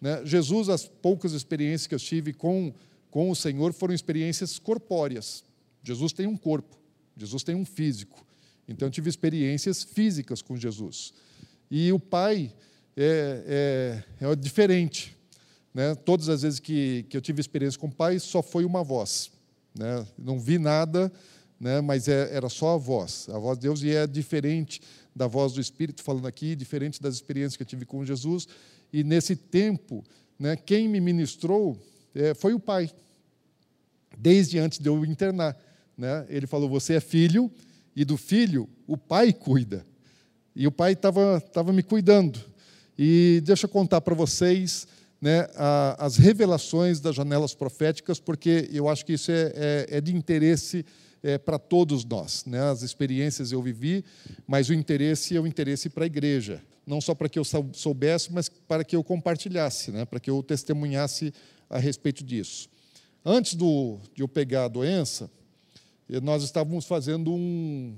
[0.00, 0.24] Né?
[0.24, 2.72] Jesus, as poucas experiências que eu tive com,
[3.10, 5.42] com o Senhor foram experiências corpóreas.
[5.82, 6.76] Jesus tem um corpo,
[7.16, 8.24] Jesus tem um físico.
[8.68, 11.12] Então eu tive experiências físicas com Jesus.
[11.70, 12.52] E o Pai
[12.96, 15.16] é, é, é diferente.
[15.72, 15.94] Né?
[15.94, 19.30] Todas as vezes que, que eu tive experiência com o Pai, só foi uma voz.
[19.74, 20.06] Né?
[20.18, 21.10] Não vi nada,
[21.58, 21.80] né?
[21.80, 23.28] mas é, era só a voz.
[23.30, 24.80] A voz de Deus e é diferente
[25.14, 28.46] da voz do Espírito falando aqui, diferente das experiências que eu tive com Jesus.
[28.92, 30.04] E nesse tempo,
[30.38, 31.78] né, quem me ministrou
[32.14, 32.90] é, foi o Pai,
[34.16, 35.56] desde antes de eu internar.
[35.96, 36.26] Né?
[36.28, 37.50] Ele falou: Você é filho,
[37.94, 39.86] e do filho o Pai cuida.
[40.54, 42.40] E o Pai estava me cuidando.
[42.98, 44.86] E deixa eu contar para vocês
[45.20, 50.00] né, a, as revelações das janelas proféticas, porque eu acho que isso é, é, é
[50.00, 50.84] de interesse
[51.22, 52.44] é, para todos nós.
[52.44, 52.60] Né?
[52.60, 54.04] As experiências eu vivi,
[54.46, 56.62] mas o interesse é o interesse para a igreja.
[56.86, 60.04] Não só para que eu soubesse, mas para que eu compartilhasse, né?
[60.04, 61.32] para que eu testemunhasse
[61.68, 62.68] a respeito disso.
[63.24, 65.30] Antes do, de eu pegar a doença,
[66.08, 67.94] eh, nós estávamos fazendo um.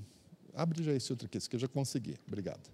[0.54, 2.16] Abre já esse outro aqui, esse que eu já consegui.
[2.26, 2.68] Obrigado.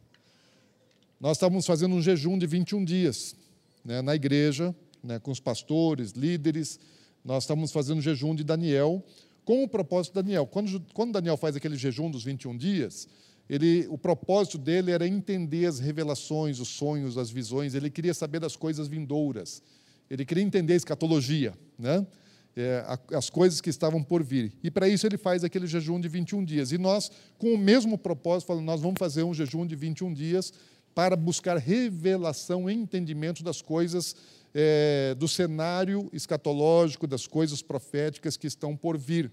[1.21, 3.37] Nós estávamos fazendo um jejum de 21 dias
[3.85, 6.81] né, na igreja, né, com os pastores, líderes.
[7.25, 9.05] Nós estávamos fazendo um jejum de Daniel,
[9.49, 10.47] com o propósito de Daniel.
[10.47, 13.09] Quando, quando Daniel faz aquele jejum dos 21 dias,
[13.49, 18.41] ele, o propósito dele era entender as revelações, os sonhos, as visões, ele queria saber
[18.41, 19.63] das coisas vindouras,
[20.11, 22.07] ele queria entender a escatologia, né?
[22.55, 22.85] É,
[23.15, 24.53] as coisas que estavam por vir.
[24.63, 26.71] E para isso ele faz aquele jejum de 21 dias.
[26.71, 30.53] E nós, com o mesmo propósito, falamos, nós vamos fazer um jejum de 21 dias
[30.95, 34.15] para buscar revelação e entendimento das coisas,
[34.55, 39.31] é, do cenário escatológico, das coisas proféticas que estão por vir.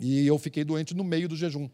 [0.00, 1.68] E eu fiquei doente no meio do jejum.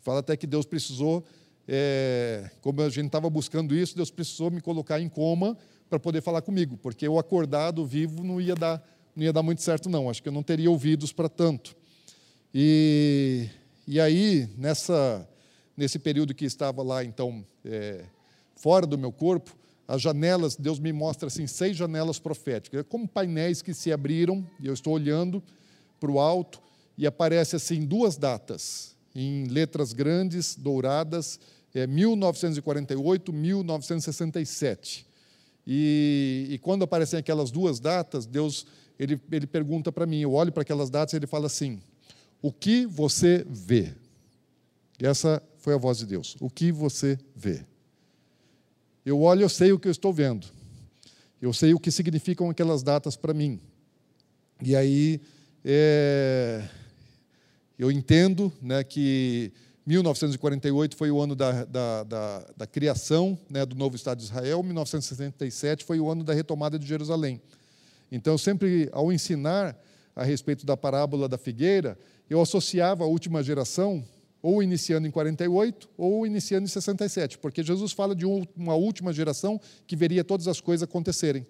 [0.00, 1.24] Fala até que Deus precisou,
[1.66, 5.56] é, como a gente estava buscando isso, Deus precisou me colocar em coma
[5.88, 8.82] para poder falar comigo, porque eu acordado, vivo, não ia dar,
[9.14, 10.10] não ia dar muito certo, não.
[10.10, 11.76] Acho que eu não teria ouvidos para tanto.
[12.52, 13.48] E,
[13.86, 15.28] e aí, nessa,
[15.76, 18.04] nesse período que estava lá, então, é,
[18.56, 19.56] fora do meu corpo,
[19.86, 24.66] as janelas, Deus me mostra assim, seis janelas proféticas, como painéis que se abriram, e
[24.66, 25.42] eu estou olhando
[26.00, 26.60] para o alto,
[26.98, 31.38] e aparece assim duas datas em letras grandes, douradas,
[31.74, 35.06] é 1948, 1967.
[35.66, 38.66] E, e quando aparecem aquelas duas datas, Deus
[38.98, 41.80] ele, ele pergunta para mim, eu olho para aquelas datas e ele fala assim:
[42.40, 43.94] O que você vê?
[45.00, 46.36] E essa foi a voz de Deus.
[46.40, 47.64] O que você vê?
[49.06, 50.48] Eu olho, eu sei o que eu estou vendo.
[51.40, 53.60] Eu sei o que significam aquelas datas para mim.
[54.60, 55.20] E aí,
[55.64, 56.68] é,
[57.78, 59.52] eu entendo né, que
[59.86, 64.60] 1948 foi o ano da, da, da, da criação né, do novo Estado de Israel,
[64.64, 67.40] 1967 foi o ano da retomada de Jerusalém.
[68.10, 69.80] Então, sempre ao ensinar
[70.16, 71.96] a respeito da parábola da figueira,
[72.28, 74.04] eu associava a última geração
[74.46, 79.60] ou iniciando em 48 ou iniciando em 67, porque Jesus fala de uma última geração
[79.88, 81.44] que veria todas as coisas acontecerem.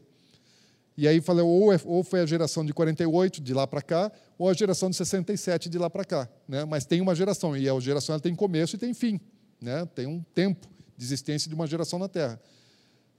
[0.96, 4.10] E aí falei, ou, é, ou foi a geração de 48, de lá para cá,
[4.38, 6.26] ou a geração de 67, de lá para cá.
[6.48, 6.64] Né?
[6.64, 9.20] Mas tem uma geração, e a geração ela tem começo e tem fim.
[9.60, 9.84] Né?
[9.94, 12.40] Tem um tempo de existência de uma geração na Terra.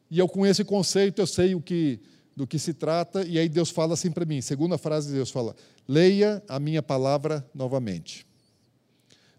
[0.10, 2.00] E eu, com esse conceito, eu sei o que,
[2.36, 5.30] do que se trata, e aí Deus fala assim para mim, segunda frase de Deus
[5.30, 5.56] fala,
[5.88, 8.26] leia a minha palavra novamente.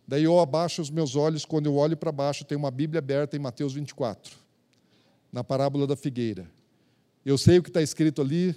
[0.09, 3.37] Daí eu abaixo os meus olhos, quando eu olho para baixo, tem uma Bíblia aberta
[3.37, 4.35] em Mateus 24,
[5.31, 6.51] na parábola da figueira.
[7.27, 8.57] Eu sei o que está escrito ali,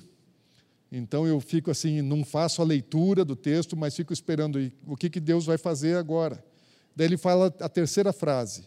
[0.89, 5.09] então eu fico assim, não faço a leitura do texto, mas fico esperando o que,
[5.09, 6.41] que Deus vai fazer agora.
[6.95, 8.63] Daí ele fala a terceira frase: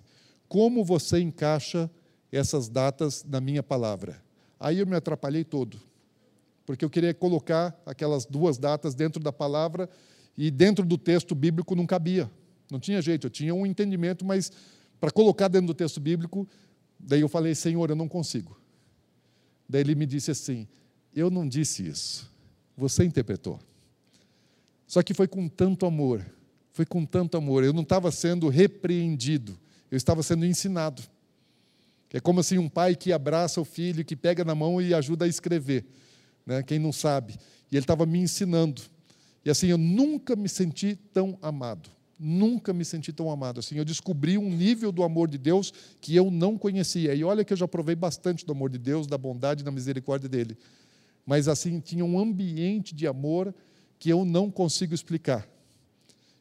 [0.46, 1.90] Como você encaixa
[2.30, 4.22] essas datas na minha palavra?
[4.60, 5.80] Aí eu me atrapalhei todo,
[6.66, 9.88] porque eu queria colocar aquelas duas datas dentro da palavra
[10.36, 12.30] e dentro do texto bíblico não cabia.
[12.70, 14.50] Não tinha jeito, eu tinha um entendimento, mas
[15.00, 16.48] para colocar dentro do texto bíblico,
[16.98, 18.58] daí eu falei, Senhor, eu não consigo.
[19.68, 20.66] Daí ele me disse assim:
[21.14, 22.30] Eu não disse isso,
[22.76, 23.58] você interpretou.
[24.86, 26.24] Só que foi com tanto amor,
[26.72, 27.64] foi com tanto amor.
[27.64, 29.58] Eu não estava sendo repreendido,
[29.90, 31.02] eu estava sendo ensinado.
[32.12, 35.24] É como assim um pai que abraça o filho, que pega na mão e ajuda
[35.24, 35.84] a escrever,
[36.46, 36.62] né?
[36.62, 37.36] quem não sabe.
[37.72, 38.82] E ele estava me ensinando.
[39.44, 41.90] E assim, eu nunca me senti tão amado.
[42.18, 43.76] Nunca me senti tão amado assim.
[43.76, 47.14] Eu descobri um nível do amor de Deus que eu não conhecia.
[47.14, 50.28] E olha que eu já provei bastante do amor de Deus, da bondade da misericórdia
[50.28, 50.56] dele.
[51.26, 53.54] Mas assim, tinha um ambiente de amor
[53.98, 55.48] que eu não consigo explicar.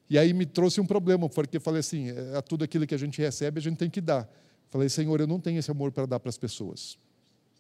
[0.10, 3.20] E aí me trouxe um problema, porque falei assim: é, tudo aquilo que a gente
[3.22, 4.30] recebe, a gente tem que dar.
[4.70, 6.98] Falei, Senhor, eu não tenho esse amor para dar para as pessoas.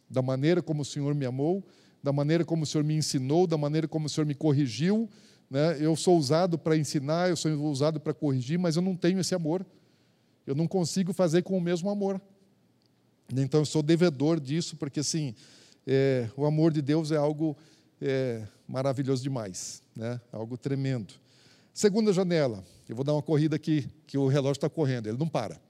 [0.09, 1.63] Da maneira como o Senhor me amou,
[2.01, 5.09] da maneira como o Senhor me ensinou, da maneira como o Senhor me corrigiu,
[5.53, 5.77] né?
[5.79, 9.35] Eu sou usado para ensinar, eu sou usado para corrigir, mas eu não tenho esse
[9.35, 9.63] amor.
[10.47, 12.19] Eu não consigo fazer com o mesmo amor.
[13.31, 15.35] Então eu sou devedor disso, porque assim,
[15.85, 17.55] é, o amor de Deus é algo
[18.01, 20.19] é, maravilhoso demais, né?
[20.31, 21.13] algo tremendo.
[21.71, 25.27] Segunda janela, eu vou dar uma corrida aqui, que o relógio está correndo, ele não
[25.27, 25.61] para.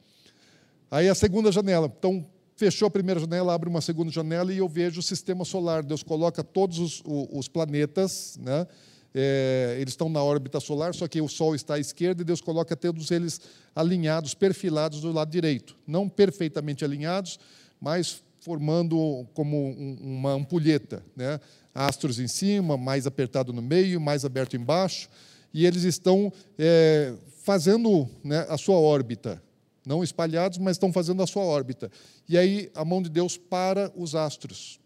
[0.90, 4.70] Aí a segunda janela, então fechou a primeira janela, abre uma segunda janela e eu
[4.70, 5.84] vejo o sistema solar.
[5.84, 8.66] Deus coloca todos os, os planetas, né?
[9.14, 12.42] É, eles estão na órbita solar, só que o Sol está à esquerda e Deus
[12.42, 13.40] coloca todos eles
[13.76, 15.76] alinhados, perfilados do lado direito.
[15.86, 17.40] Não perfeitamente alinhados,
[17.80, 19.72] mas formando como
[20.02, 21.04] uma ampulheta.
[21.16, 21.40] Né?
[21.74, 25.08] Astros em cima, mais apertado no meio, mais aberto embaixo.
[25.54, 27.14] E eles estão é,
[27.44, 29.42] fazendo né, a sua órbita.
[29.86, 31.92] Não espalhados, mas estão fazendo a sua órbita.
[32.28, 34.80] E aí a mão de Deus para os astros.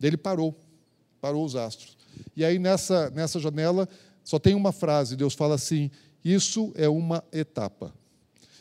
[0.00, 0.58] Ele parou,
[1.20, 1.96] parou os astros.
[2.36, 3.88] E aí nessa, nessa janela
[4.24, 5.90] só tem uma frase, Deus fala assim:
[6.24, 7.92] isso é uma etapa.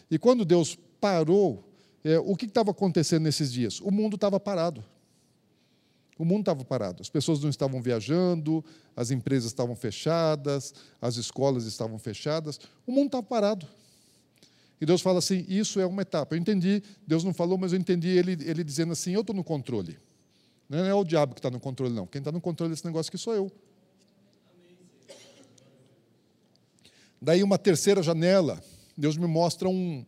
[0.10, 1.64] E quando Deus parou,
[2.04, 3.80] é, o que estava acontecendo nesses dias?
[3.80, 4.84] O mundo estava parado.
[6.18, 7.02] O mundo estava parado.
[7.02, 8.64] As pessoas não estavam viajando,
[8.96, 12.60] as empresas estavam fechadas, as escolas estavam fechadas.
[12.86, 13.68] O mundo estava parado.
[14.80, 16.36] E Deus fala assim: isso é uma etapa.
[16.36, 19.44] Eu entendi, Deus não falou, mas eu entendi ele, ele dizendo assim: eu estou no
[19.44, 19.98] controle.
[20.72, 22.08] Não é o diabo que está no controle, não.
[22.08, 23.52] Quem está no controle desse negócio aqui sou eu.
[27.22, 28.64] Daí, uma terceira janela,
[28.98, 30.06] Deus me mostra um,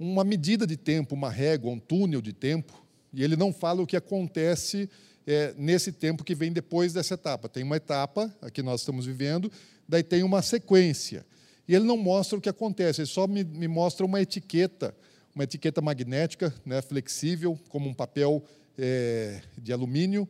[0.00, 3.86] uma medida de tempo, uma régua, um túnel de tempo, e ele não fala o
[3.86, 4.88] que acontece
[5.26, 7.46] é, nesse tempo que vem depois dessa etapa.
[7.46, 9.52] Tem uma etapa, a que nós estamos vivendo,
[9.86, 11.26] daí tem uma sequência.
[11.68, 14.96] E ele não mostra o que acontece, ele só me, me mostra uma etiqueta,
[15.34, 18.42] uma etiqueta magnética, né, flexível, como um papel
[18.78, 20.28] é, de alumínio,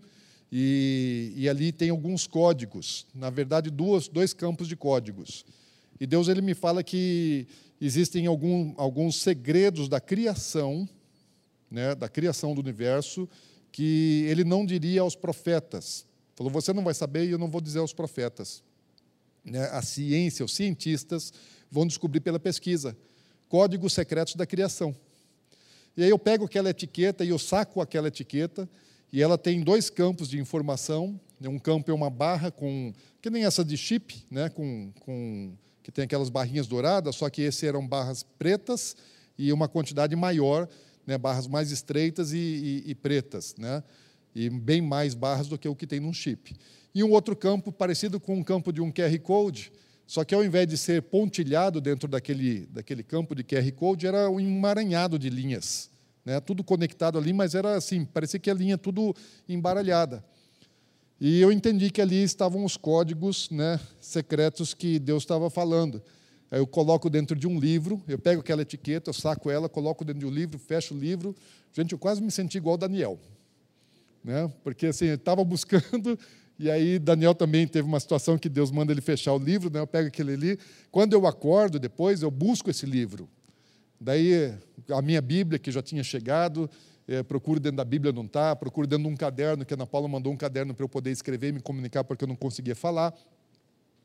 [0.50, 5.44] e, e, ali tem alguns códigos, na verdade, duas, dois campos de códigos.
[6.00, 7.48] E Deus ele me fala que
[7.80, 10.88] existem algum, alguns segredos da criação,
[11.70, 13.28] né, da criação do universo,
[13.72, 16.06] que ele não diria aos profetas.
[16.36, 18.62] Falou: Você não vai saber e eu não vou dizer aos profetas.
[19.44, 21.32] Né, a ciência, os cientistas
[21.70, 22.96] vão descobrir pela pesquisa
[23.48, 24.94] códigos secretos da criação.
[25.96, 28.68] E aí eu pego aquela etiqueta e eu saco aquela etiqueta
[29.12, 31.18] e ela tem dois campos de informação.
[31.40, 32.92] Né, um campo é uma barra com
[33.22, 37.42] que nem essa de chip, né, com, com que tem aquelas barrinhas douradas, só que
[37.42, 38.96] esse eram barras pretas
[39.38, 40.68] e uma quantidade maior,
[41.06, 43.82] né, barras mais estreitas e, e, e pretas, né,
[44.34, 46.54] e bem mais barras do que o que tem num chip.
[46.94, 49.72] E um outro campo parecido com o campo de um QR Code,
[50.06, 54.30] só que ao invés de ser pontilhado dentro daquele, daquele campo de QR Code, era
[54.30, 55.90] um emaranhado de linhas.
[56.24, 56.40] Né?
[56.40, 59.14] Tudo conectado ali, mas era assim, parecia que a linha tudo
[59.48, 60.24] embaralhada.
[61.20, 66.02] E eu entendi que ali estavam os códigos né, secretos que Deus estava falando.
[66.50, 70.04] Aí eu coloco dentro de um livro, eu pego aquela etiqueta, eu saco ela, coloco
[70.04, 71.34] dentro de um livro, fecho o livro.
[71.72, 73.18] Gente, eu quase me senti igual Daniel.
[74.22, 74.50] Né?
[74.62, 76.18] Porque assim, eu estava buscando,
[76.58, 79.80] e aí Daniel também teve uma situação que Deus manda ele fechar o livro, né?
[79.80, 80.58] eu pego aquele ali.
[80.90, 83.28] Quando eu acordo depois, eu busco esse livro.
[84.00, 84.54] Daí
[84.90, 86.68] a minha Bíblia, que já tinha chegado,
[87.06, 89.86] é, procuro dentro da Bíblia, não está, procuro dentro de um caderno, que a Ana
[89.86, 92.74] Paula mandou um caderno para eu poder escrever e me comunicar, porque eu não conseguia
[92.74, 93.14] falar.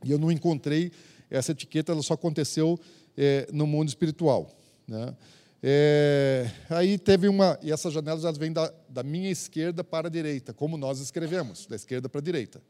[0.03, 0.91] E eu não encontrei
[1.29, 2.79] essa etiqueta, ela só aconteceu
[3.17, 4.49] é, no mundo espiritual.
[4.87, 5.15] Né?
[5.63, 7.57] É, aí teve uma.
[7.61, 11.67] E essas janelas elas vêm da, da minha esquerda para a direita, como nós escrevemos,
[11.67, 12.61] da esquerda para a direita.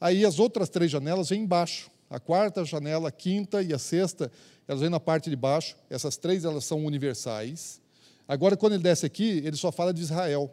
[0.00, 1.90] Aí as outras três janelas vêm embaixo.
[2.08, 4.30] A quarta janela, a quinta e a sexta,
[4.66, 5.76] elas vêm na parte de baixo.
[5.90, 7.80] Essas três elas são universais.
[8.28, 10.52] Agora, quando ele desce aqui, ele só fala de Israel.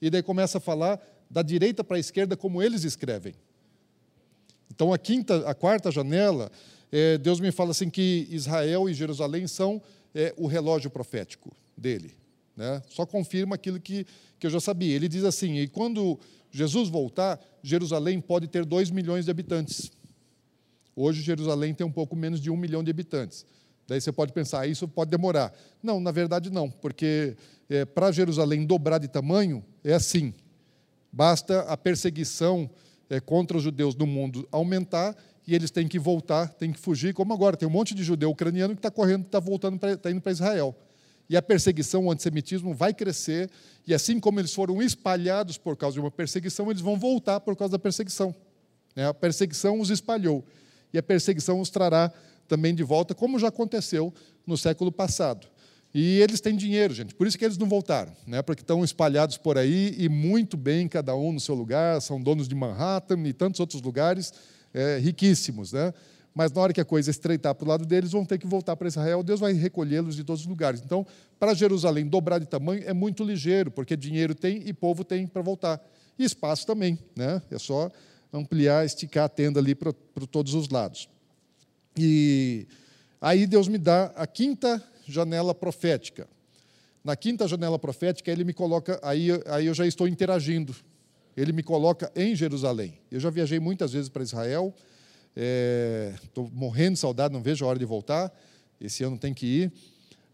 [0.00, 1.00] E daí começa a falar
[1.30, 3.34] da direita para a esquerda, como eles escrevem.
[4.70, 6.50] Então, a quinta, a quarta janela,
[6.90, 9.82] é, Deus me fala assim que Israel e Jerusalém são
[10.16, 12.14] é, o relógio profético dele.
[12.56, 12.82] Né?
[12.88, 14.06] Só confirma aquilo que,
[14.38, 14.96] que eu já sabia.
[14.96, 16.18] Ele diz assim: e quando
[16.50, 19.92] Jesus voltar, Jerusalém pode ter dois milhões de habitantes.
[20.94, 23.44] Hoje, Jerusalém tem um pouco menos de um milhão de habitantes.
[23.86, 25.52] Daí você pode pensar, ah, isso pode demorar.
[25.82, 27.36] Não, na verdade não, porque
[27.68, 30.32] é, para Jerusalém dobrar de tamanho é assim.
[31.12, 32.68] Basta a perseguição
[33.08, 35.14] é, contra os judeus no mundo aumentar
[35.46, 38.30] e eles têm que voltar, têm que fugir, como agora tem um monte de judeu
[38.30, 40.74] ucraniano que está correndo, está voltando, está indo para Israel.
[41.28, 43.48] E a perseguição, o antissemitismo vai crescer,
[43.86, 47.56] e assim como eles foram espalhados por causa de uma perseguição, eles vão voltar por
[47.56, 48.34] causa da perseguição.
[48.94, 49.06] Né?
[49.06, 50.44] A perseguição os espalhou,
[50.92, 52.12] e a perseguição os trará
[52.48, 54.12] também de volta, como já aconteceu
[54.44, 55.46] no século passado.
[55.94, 58.42] E eles têm dinheiro, gente, por isso que eles não voltaram, né?
[58.42, 62.48] porque estão espalhados por aí e muito bem, cada um no seu lugar, são donos
[62.48, 64.32] de Manhattan e tantos outros lugares
[64.76, 65.72] é, riquíssimos.
[65.72, 65.92] Né?
[66.34, 68.76] Mas na hora que a coisa estreitar para o lado deles, vão ter que voltar
[68.76, 70.82] para Israel, Deus vai recolhê-los de todos os lugares.
[70.84, 71.06] Então,
[71.38, 75.40] para Jerusalém dobrar de tamanho é muito ligeiro, porque dinheiro tem e povo tem para
[75.40, 75.82] voltar.
[76.18, 77.40] E espaço também, né?
[77.50, 77.90] é só
[78.32, 79.94] ampliar, esticar a tenda ali para,
[80.30, 81.08] todos os lados.
[81.96, 82.66] E
[83.18, 86.28] aí Deus me dá a quinta janela profética.
[87.02, 90.76] Na quinta janela profética, ele me coloca, aí, aí eu já estou interagindo.
[91.36, 92.98] Ele me coloca em Jerusalém.
[93.10, 94.74] Eu já viajei muitas vezes para Israel,
[96.24, 98.32] estou é, morrendo de saudade, não vejo a hora de voltar.
[98.80, 99.72] Esse ano tem que ir.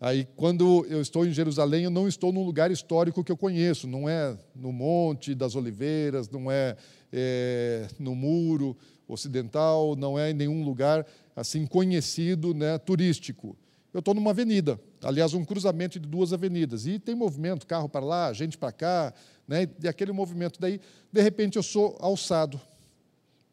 [0.01, 3.87] Aí, quando eu estou em Jerusalém, eu não estou num lugar histórico que eu conheço,
[3.87, 6.77] não é no Monte das Oliveiras, não é,
[7.13, 8.77] é no Muro
[9.07, 13.57] Ocidental, não é em nenhum lugar assim conhecido, né, turístico.
[13.95, 18.05] Eu estou numa avenida, aliás, um cruzamento de duas avenidas, e tem movimento, carro para
[18.05, 19.15] lá, gente para cá,
[19.47, 20.61] né, e aquele movimento.
[20.61, 20.81] Daí,
[21.13, 22.61] de repente, eu sou alçado.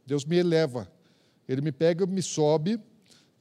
[0.06, 0.88] Deus me eleva.
[1.48, 2.80] Ele me pega, me sobe,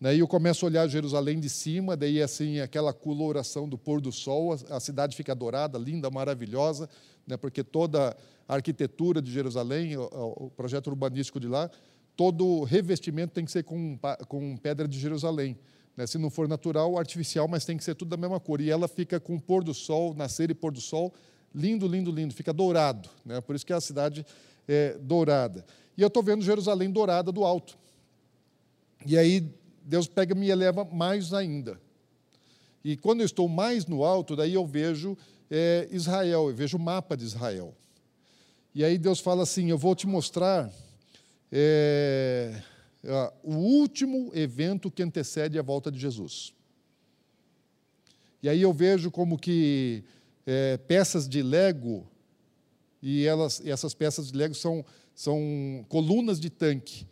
[0.01, 4.01] né, e eu começo a olhar Jerusalém de cima, daí assim, aquela coloração do pôr
[4.01, 6.89] do sol, a, cidade fica dourada, linda, maravilhosa,
[7.27, 8.17] né, porque toda
[8.49, 11.71] a arquitetura de Jerusalém, o, o projeto urbanístico de lá,
[12.17, 15.57] todo revestimento tem que ser com, com pedra de Jerusalém.
[15.97, 16.07] Né?
[16.07, 18.61] Se não for natural, artificial, mas tem que ser tudo da mesma cor.
[18.61, 21.13] E ela fica com pôr do sol, nascer e pôr do sol,
[21.55, 23.09] lindo, lindo, lindo, fica dourado.
[23.25, 23.41] Né?
[23.41, 24.25] Por isso que é a cidade
[24.67, 25.65] é dourada.
[25.97, 27.77] E eu estou vendo Jerusalém dourada do alto.
[29.07, 29.49] E aí
[29.83, 31.81] Deus pega me eleva mais ainda.
[32.85, 35.17] E quando eu estou mais no alto, daí eu vejo
[35.51, 37.75] é, Israel, eu vejo o mapa de Israel.
[38.75, 40.71] E aí Deus fala assim: Eu vou te mostrar
[41.51, 42.63] é,
[43.43, 46.53] o último evento que antecede a volta de Jesus.
[48.43, 50.05] E aí eu vejo como que
[50.51, 52.07] é, peças de Lego,
[53.03, 54.83] e, elas, e essas peças de Lego são,
[55.15, 57.07] são colunas de tanque.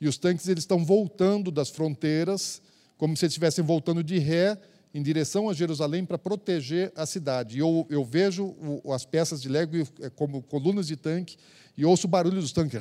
[0.00, 2.60] E os tanques eles estão voltando das fronteiras,
[2.98, 4.58] como se estivessem voltando de ré
[4.92, 7.58] em direção a Jerusalém para proteger a cidade.
[7.58, 11.36] E eu, eu vejo o, as peças de Lego é, como colunas de tanque
[11.76, 12.80] e ouço o barulho dos tanques.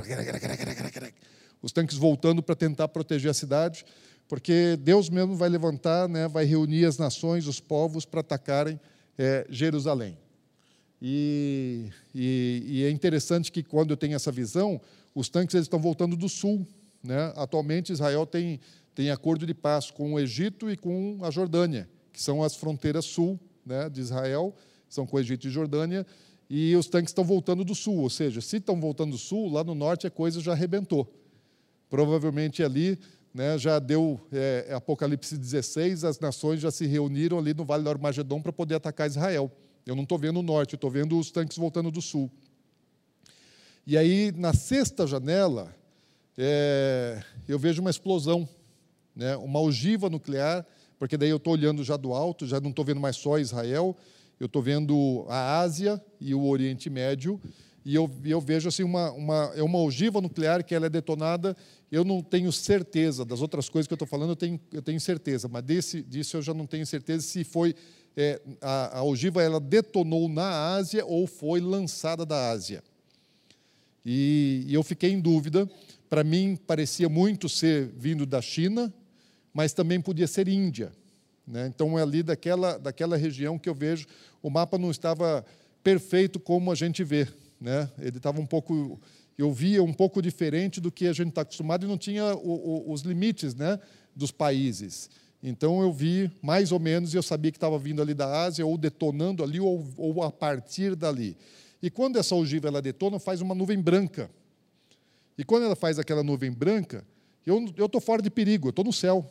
[1.62, 3.86] Os tanques voltando para tentar proteger a cidade,
[4.28, 8.80] porque Deus mesmo vai levantar, né, vai reunir as nações, os povos para atacarem
[9.20, 10.18] é, Jerusalém.
[11.00, 14.82] E, e, e, é interessante que quando eu tenho essa visão,
[15.14, 16.66] os tanques eles estão voltando do sul.
[17.04, 17.32] Né?
[17.36, 18.60] Atualmente Israel tem,
[18.96, 21.88] tem acordo de paz com o Egito e com a Jordânia
[22.20, 24.54] que são as fronteiras sul né, de Israel,
[24.90, 26.06] são com o Egito e Jordânia,
[26.50, 29.64] e os tanques estão voltando do sul, ou seja, se estão voltando do sul, lá
[29.64, 31.10] no norte a coisa já arrebentou.
[31.90, 33.00] Provavelmente ali
[33.34, 37.90] né, já deu é, Apocalipse 16, as nações já se reuniram ali no Vale do
[37.90, 39.52] Armagedon para poder atacar Israel.
[39.86, 42.30] Eu não estou vendo o norte, estou vendo os tanques voltando do sul.
[43.86, 45.76] E aí, na sexta janela,
[46.38, 48.48] é, eu vejo uma explosão,
[49.16, 50.66] né, uma ogiva nuclear
[51.00, 53.96] porque daí eu estou olhando já do alto, já não estou vendo mais só Israel,
[54.38, 57.42] eu estou vendo a Ásia e o Oriente Médio,
[57.86, 61.56] e eu, eu vejo assim uma, uma, é uma ogiva nuclear que ela é detonada,
[61.92, 65.00] eu não tenho certeza, das outras coisas que eu estou falando eu tenho, eu tenho
[65.00, 67.76] certeza, mas desse, disso eu já não tenho certeza se foi,
[68.16, 72.84] é, a, a ogiva ela detonou na Ásia ou foi lançada da Ásia.
[74.06, 75.70] E, e eu fiquei em dúvida,
[76.10, 78.94] para mim parecia muito ser vindo da China,
[79.54, 80.92] mas também podia ser Índia.
[81.46, 81.68] Né?
[81.68, 84.06] Então, é ali daquela, daquela região que eu vejo,
[84.42, 85.44] o mapa não estava
[85.84, 87.28] perfeito como a gente vê.
[87.60, 87.90] Né?
[88.00, 89.00] Ele estava um pouco,
[89.42, 92.90] eu via um pouco diferente do que a gente está acostumado e não tinha o,
[92.90, 93.80] o, os limites né,
[94.14, 95.10] dos países.
[95.42, 98.66] Então, eu vi mais ou menos e eu sabia que estava vindo ali da Ásia,
[98.66, 101.38] ou detonando ali, ou, ou a partir dali.
[101.82, 104.30] E quando essa ogiva ela detona, faz uma nuvem branca.
[105.38, 107.06] E quando ela faz aquela nuvem branca,
[107.46, 109.26] eu estou fora de perigo, eu estou no céu.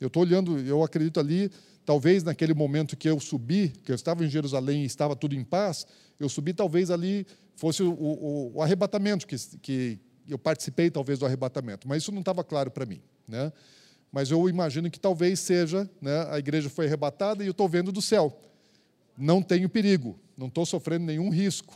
[0.00, 1.50] Eu estou olhando, eu acredito ali,
[1.88, 5.42] talvez naquele momento que eu subi, que eu estava em Jerusalém e estava tudo em
[5.42, 5.86] paz,
[6.20, 7.26] eu subi, talvez ali
[7.56, 12.20] fosse o, o, o arrebatamento, que, que eu participei talvez do arrebatamento, mas isso não
[12.20, 13.00] estava claro para mim.
[13.26, 13.50] Né?
[14.12, 17.90] Mas eu imagino que talvez seja, né, a igreja foi arrebatada e eu estou vendo
[17.90, 18.38] do céu.
[19.16, 21.74] Não tenho perigo, não estou sofrendo nenhum risco.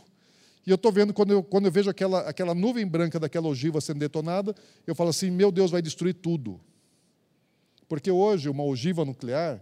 [0.63, 3.81] E eu estou vendo, quando eu, quando eu vejo aquela, aquela nuvem branca daquela ogiva
[3.81, 4.53] sendo detonada,
[4.85, 6.61] eu falo assim: meu Deus, vai destruir tudo.
[7.89, 9.59] Porque hoje uma ogiva nuclear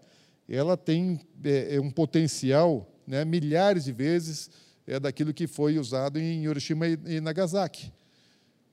[0.56, 4.49] ela tem é, é, um potencial né, milhares de vezes
[4.86, 7.91] é, daquilo que foi usado em Hiroshima e, Nagasaki.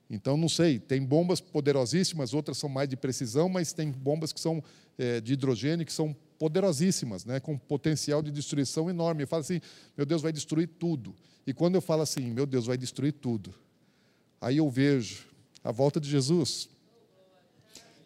[0.09, 4.39] Então, não sei, tem bombas poderosíssimas, outras são mais de precisão, mas tem bombas que
[4.39, 4.61] são
[4.97, 9.23] é, de hidrogênio que são poderosíssimas, né, com potencial de destruição enorme.
[9.23, 9.61] Eu falo assim,
[9.95, 11.15] meu Deus, vai destruir tudo.
[11.47, 13.53] E quando eu falo assim, meu Deus, vai destruir tudo,
[14.41, 15.27] aí eu vejo
[15.63, 16.69] a volta de Jesus.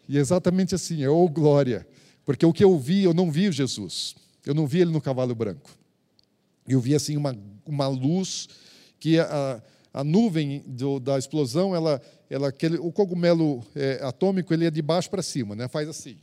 [0.07, 1.87] E exatamente assim, é oh glória.
[2.25, 4.15] Porque o que eu vi, eu não vi Jesus.
[4.45, 5.69] Eu não vi ele no cavalo branco.
[6.67, 8.47] Eu vi assim uma, uma luz
[8.99, 9.61] que a,
[9.93, 14.81] a nuvem do, da explosão, ela, ela, aquele, o cogumelo é, atômico, ele é de
[14.81, 15.67] baixo para cima, né?
[15.67, 16.17] faz assim.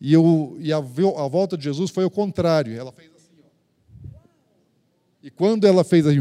[0.00, 2.76] E, eu, e a, a, volta de Jesus foi o contrário.
[2.76, 3.42] Ela fez assim.
[4.14, 4.18] Ó.
[5.22, 6.20] E quando ela fez assim,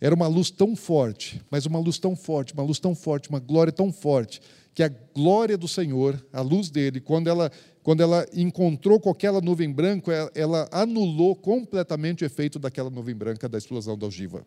[0.00, 3.38] era uma luz tão forte, mas uma luz tão forte, uma luz tão forte, uma
[3.38, 4.42] glória tão forte,
[4.74, 7.50] que a glória do Senhor, a luz dele, quando ela,
[7.82, 13.14] quando ela encontrou com aquela nuvem branca, ela, ela anulou completamente o efeito daquela nuvem
[13.14, 14.44] branca da explosão da ogiva.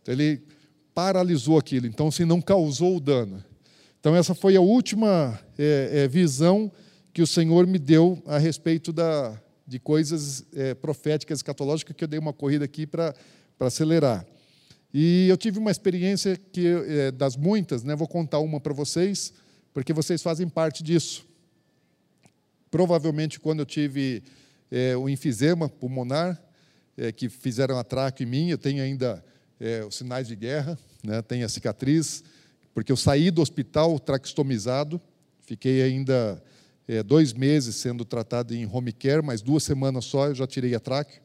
[0.00, 0.42] Então, ele
[0.94, 3.42] paralisou aquilo, então, se não causou o dano.
[3.98, 6.70] Então, essa foi a última é, é, visão
[7.12, 12.08] que o Senhor me deu a respeito da, de coisas é, proféticas escatológicas, que eu
[12.08, 13.14] dei uma corrida aqui para
[13.60, 14.26] acelerar.
[14.94, 19.32] E eu tive uma experiência que, é, das muitas, né, vou contar uma para vocês,
[19.72, 21.24] porque vocês fazem parte disso.
[22.70, 24.22] Provavelmente, quando eu tive
[24.70, 26.42] é, o enfisema pulmonar,
[26.94, 29.24] é, que fizeram atraco em mim, eu tenho ainda
[29.86, 32.24] os sinais de guerra, né, tenho a cicatriz,
[32.74, 35.00] porque eu saí do hospital traqueostomizado,
[35.46, 36.42] fiquei ainda
[37.06, 40.80] dois meses sendo tratado em home care, mas duas semanas só eu já tirei a
[40.80, 41.21] tráqueo.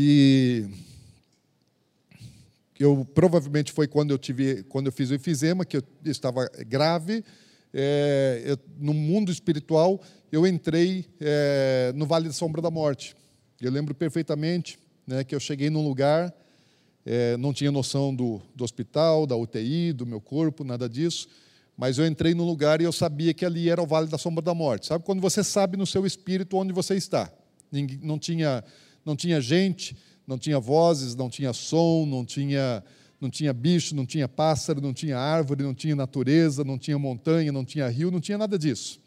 [0.00, 0.64] E
[2.78, 7.24] eu provavelmente foi quando eu tive, quando eu fiz o efizema, que eu estava grave.
[7.74, 13.16] É, eu, no mundo espiritual, eu entrei é, no Vale da Sombra da Morte.
[13.60, 16.32] Eu lembro perfeitamente né, que eu cheguei num lugar,
[17.04, 21.26] é, não tinha noção do, do hospital, da UTI, do meu corpo, nada disso,
[21.76, 24.42] mas eu entrei num lugar e eu sabia que ali era o Vale da Sombra
[24.42, 24.86] da Morte.
[24.86, 27.32] Sabe quando você sabe no seu espírito onde você está?
[28.00, 28.62] Não tinha,
[29.08, 29.96] não tinha gente,
[30.26, 32.84] não tinha vozes, não tinha som, não tinha,
[33.18, 37.50] não tinha bicho, não tinha pássaro, não tinha árvore, não tinha natureza, não tinha montanha,
[37.50, 39.00] não tinha rio, não tinha nada disso.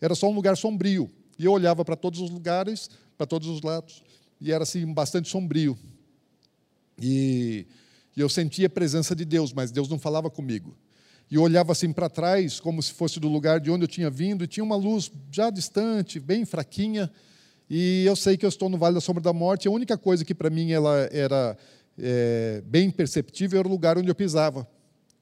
[0.00, 1.10] Era só um lugar sombrio.
[1.38, 2.88] E eu olhava para todos os lugares,
[3.18, 4.02] para todos os lados,
[4.40, 5.78] e era assim bastante sombrio.
[6.98, 7.66] E,
[8.16, 10.74] e eu sentia a presença de Deus, mas Deus não falava comigo.
[11.30, 14.44] E olhava assim para trás, como se fosse do lugar de onde eu tinha vindo,
[14.44, 17.10] e tinha uma luz já distante, bem fraquinha,
[17.74, 19.66] e eu sei que eu estou no Vale da Sombra da Morte.
[19.66, 21.56] A única coisa que para mim ela era
[21.98, 24.68] é, bem perceptível era o lugar onde eu pisava.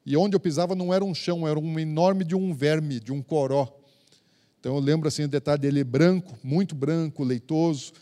[0.04, 3.12] E onde eu pisava não era um chão, era um enorme de um verme, de
[3.12, 3.72] um coró.
[4.58, 7.92] Então eu lembro assim o detalhe dele branco, muito branco, leitoso,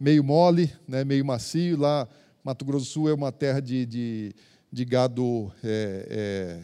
[0.00, 1.76] meio mole, né, meio macio.
[1.76, 2.08] Lá,
[2.42, 4.34] Mato Grosso do Sul é uma terra de, de,
[4.72, 6.60] de gado é, é,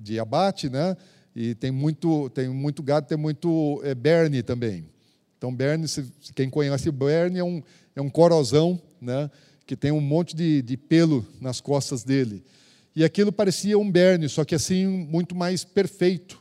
[0.00, 0.96] de abate, né?
[1.32, 4.90] E tem muito, tem muito gado, tem muito é, berne também.
[5.42, 5.86] Então, Berne,
[6.36, 7.60] quem conhece Berne, é um,
[7.96, 9.28] é um corozão, né,
[9.66, 12.44] que tem um monte de, de pelo nas costas dele.
[12.94, 16.40] E aquilo parecia um berne, só que assim, muito mais perfeito,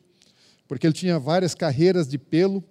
[0.68, 2.64] porque ele tinha várias carreiras de pelo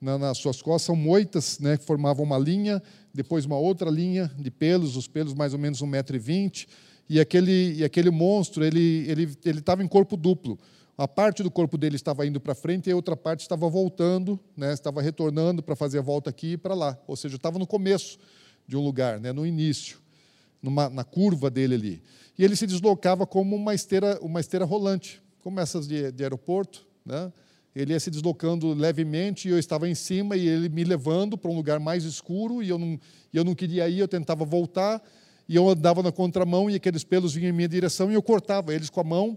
[0.00, 2.82] na, nas suas costas, são moitas né, que formavam uma linha,
[3.12, 6.66] depois uma outra linha de pelos, os pelos mais ou menos 1,20m,
[7.10, 10.58] e aquele, e aquele monstro, ele estava ele, ele em corpo duplo.
[10.96, 14.38] A parte do corpo dele estava indo para frente e a outra parte estava voltando,
[14.56, 16.96] né, estava retornando para fazer a volta aqui e para lá.
[17.08, 18.16] Ou seja, estava no começo
[18.66, 19.98] de um lugar, né, no início,
[20.62, 22.02] numa, na curva dele ali.
[22.38, 26.86] E ele se deslocava como uma esteira, uma esteira rolante, como essas de, de aeroporto.
[27.04, 27.32] Né?
[27.74, 31.50] Ele ia se deslocando levemente e eu estava em cima e ele me levando para
[31.50, 33.00] um lugar mais escuro e eu não,
[33.32, 35.02] eu não queria ir, eu tentava voltar
[35.48, 38.72] e eu andava na contramão e aqueles pelos vinham em minha direção e eu cortava
[38.72, 39.36] eles com a mão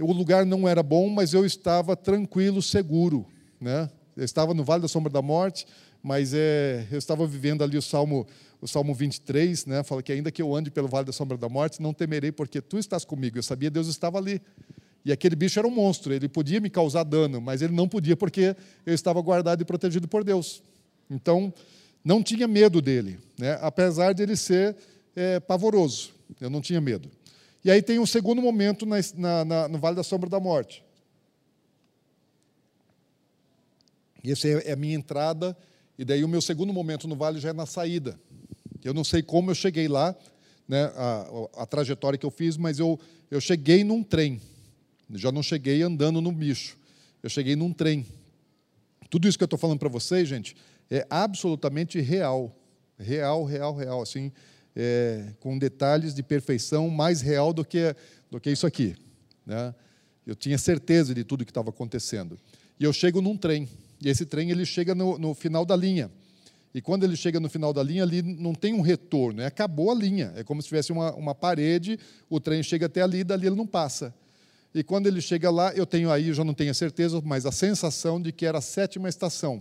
[0.00, 3.26] o lugar não era bom, mas eu estava tranquilo, seguro.
[3.60, 3.88] Né?
[4.16, 5.66] Eu estava no Vale da Sombra da Morte,
[6.02, 8.26] mas é, eu estava vivendo ali o Salmo,
[8.60, 9.82] o Salmo 23, né?
[9.82, 12.60] fala que ainda que eu ande pelo Vale da Sombra da Morte, não temerei, porque
[12.60, 13.38] tu estás comigo.
[13.38, 14.40] Eu sabia que Deus estava ali.
[15.04, 18.16] E aquele bicho era um monstro, ele podia me causar dano, mas ele não podia
[18.16, 20.62] porque eu estava guardado e protegido por Deus.
[21.10, 21.52] Então,
[22.04, 23.58] não tinha medo dele, né?
[23.62, 24.76] apesar de ele ser
[25.16, 26.12] é, pavoroso.
[26.40, 27.10] Eu não tinha medo.
[27.64, 30.82] E aí tem um segundo momento na, na, na, no Vale da Sombra da Morte.
[34.22, 35.56] E essa é a minha entrada,
[35.98, 38.20] e daí o meu segundo momento no vale já é na saída.
[38.84, 40.14] Eu não sei como eu cheguei lá,
[40.68, 41.26] né, a,
[41.62, 42.98] a trajetória que eu fiz, mas eu,
[43.30, 44.40] eu cheguei num trem.
[45.14, 46.78] Já não cheguei andando no bicho.
[47.22, 48.06] Eu cheguei num trem.
[49.08, 50.56] Tudo isso que eu estou falando para vocês, gente,
[50.90, 52.54] é absolutamente real.
[52.98, 54.02] Real, real, real.
[54.02, 54.30] Assim,
[54.74, 57.94] é, com detalhes de perfeição mais real do que,
[58.30, 58.96] do que isso aqui.
[59.44, 59.74] Né?
[60.26, 62.38] Eu tinha certeza de tudo que estava acontecendo.
[62.78, 63.68] E eu chego num trem,
[64.00, 66.10] e esse trem ele chega no, no final da linha.
[66.72, 69.90] E quando ele chega no final da linha, ali não tem um retorno, é, acabou
[69.90, 70.32] a linha.
[70.36, 71.98] É como se tivesse uma, uma parede,
[72.28, 74.14] o trem chega até ali, dali ele não passa.
[74.72, 77.50] E quando ele chega lá, eu tenho aí, eu já não tenho certeza, mas a
[77.50, 79.60] sensação de que era a sétima estação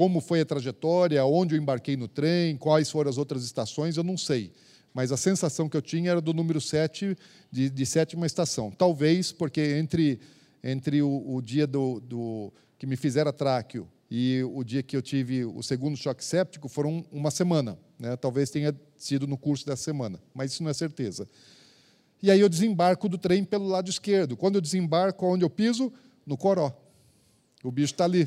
[0.00, 4.02] como foi a trajetória, onde eu embarquei no trem, quais foram as outras estações, eu
[4.02, 4.50] não sei.
[4.94, 7.14] Mas a sensação que eu tinha era do número 7,
[7.52, 8.70] de, de sétima estação.
[8.70, 10.18] Talvez porque entre,
[10.64, 15.02] entre o, o dia do, do, que me fizeram tráqueo e o dia que eu
[15.02, 17.78] tive o segundo choque séptico foram uma semana.
[17.98, 18.16] Né?
[18.16, 21.28] Talvez tenha sido no curso dessa semana, mas isso não é certeza.
[22.22, 24.34] E aí eu desembarco do trem pelo lado esquerdo.
[24.34, 25.92] Quando eu desembarco, onde eu piso?
[26.24, 26.74] No coró.
[27.62, 28.26] O bicho está ali,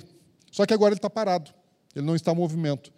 [0.53, 1.51] só que agora ele está parado,
[1.95, 2.91] ele não está em movimento.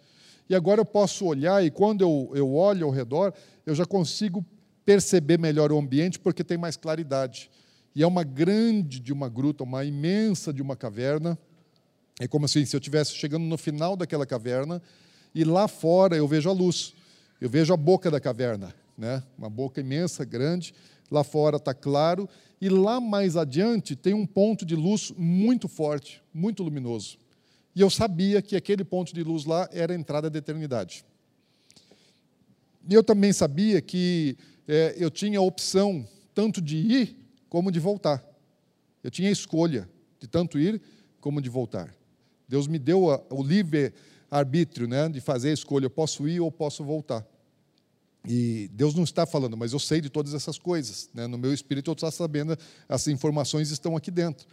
[0.48, 3.34] E agora eu posso olhar, e quando eu, eu olho ao redor,
[3.64, 4.44] eu já consigo
[4.84, 7.50] perceber melhor o ambiente, porque tem mais claridade.
[7.94, 11.36] E é uma grande de uma gruta, uma imensa de uma caverna.
[12.20, 14.80] É como assim, se eu estivesse chegando no final daquela caverna,
[15.34, 16.94] e lá fora eu vejo a luz,
[17.40, 19.22] eu vejo a boca da caverna, né?
[19.36, 20.72] uma boca imensa, grande.
[21.10, 22.28] Lá fora está claro,
[22.60, 27.18] e lá mais adiante tem um ponto de luz muito forte, muito luminoso.
[27.76, 31.04] E eu sabia que aquele ponto de luz lá era a entrada da eternidade.
[32.88, 34.34] E eu também sabia que
[34.66, 37.16] é, eu tinha a opção tanto de ir
[37.50, 38.24] como de voltar.
[39.04, 39.86] Eu tinha a escolha
[40.18, 40.80] de tanto ir
[41.20, 41.94] como de voltar.
[42.48, 43.92] Deus me deu a, o livre
[44.30, 45.84] arbítrio, né, de fazer a escolha.
[45.84, 47.26] Eu posso ir ou posso voltar.
[48.26, 51.10] E Deus não está falando, mas eu sei de todas essas coisas.
[51.12, 51.26] Né?
[51.26, 52.56] No meu espírito eu estou sabendo,
[52.88, 54.46] as informações estão aqui dentro.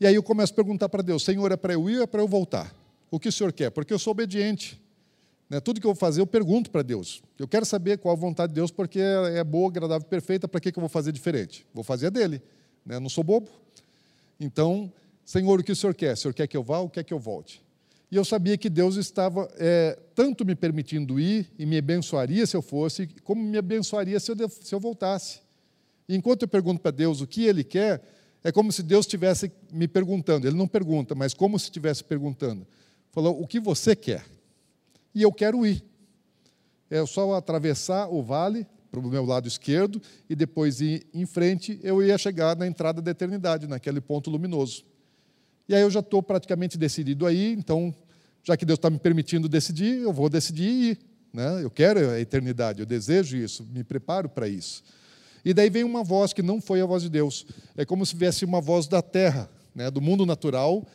[0.00, 2.06] E aí eu começo a perguntar para Deus: Senhor, é para eu ir ou é
[2.06, 2.74] para eu voltar?
[3.10, 3.70] O que o Senhor quer?
[3.70, 4.80] Porque eu sou obediente.
[5.48, 5.60] Né?
[5.60, 7.22] Tudo que eu vou fazer, eu pergunto para Deus.
[7.38, 10.48] Eu quero saber qual a vontade de Deus, porque é boa, agradável, perfeita.
[10.48, 11.66] Para que, que eu vou fazer diferente?
[11.74, 12.40] Vou fazer a dele.
[12.86, 12.98] Né?
[12.98, 13.50] Não sou bobo.
[14.38, 14.90] Então,
[15.24, 16.14] Senhor, o que o Senhor quer?
[16.14, 17.62] O Senhor quer que eu vá ou quer que eu volte?
[18.10, 22.56] E eu sabia que Deus estava é, tanto me permitindo ir e me abençoaria se
[22.56, 25.40] eu fosse, como me abençoaria se eu, se eu voltasse.
[26.08, 28.02] E enquanto eu pergunto para Deus o que Ele quer,
[28.42, 30.46] é como se Deus estivesse me perguntando.
[30.46, 32.66] Ele não pergunta, mas como se estivesse perguntando.
[33.10, 34.24] Falou: O que você quer?
[35.14, 35.84] E eu quero ir.
[36.88, 41.78] É só atravessar o vale para o meu lado esquerdo e depois ir em frente,
[41.82, 44.84] eu ia chegar na entrada da eternidade, naquele ponto luminoso.
[45.68, 47.94] E aí eu já estou praticamente decidido aí, então,
[48.42, 50.98] já que Deus está me permitindo decidir, eu vou decidir ir.
[51.32, 51.62] Né?
[51.62, 54.82] Eu quero a eternidade, eu desejo isso, me preparo para isso.
[55.44, 57.46] E daí vem uma voz que não foi a voz de Deus.
[57.76, 59.90] É como se viesse uma voz da terra, né?
[59.90, 60.86] do mundo natural,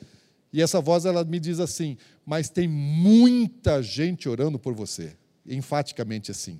[0.51, 5.15] e essa voz ela me diz assim: Mas tem muita gente orando por você.
[5.45, 6.59] Enfaticamente assim.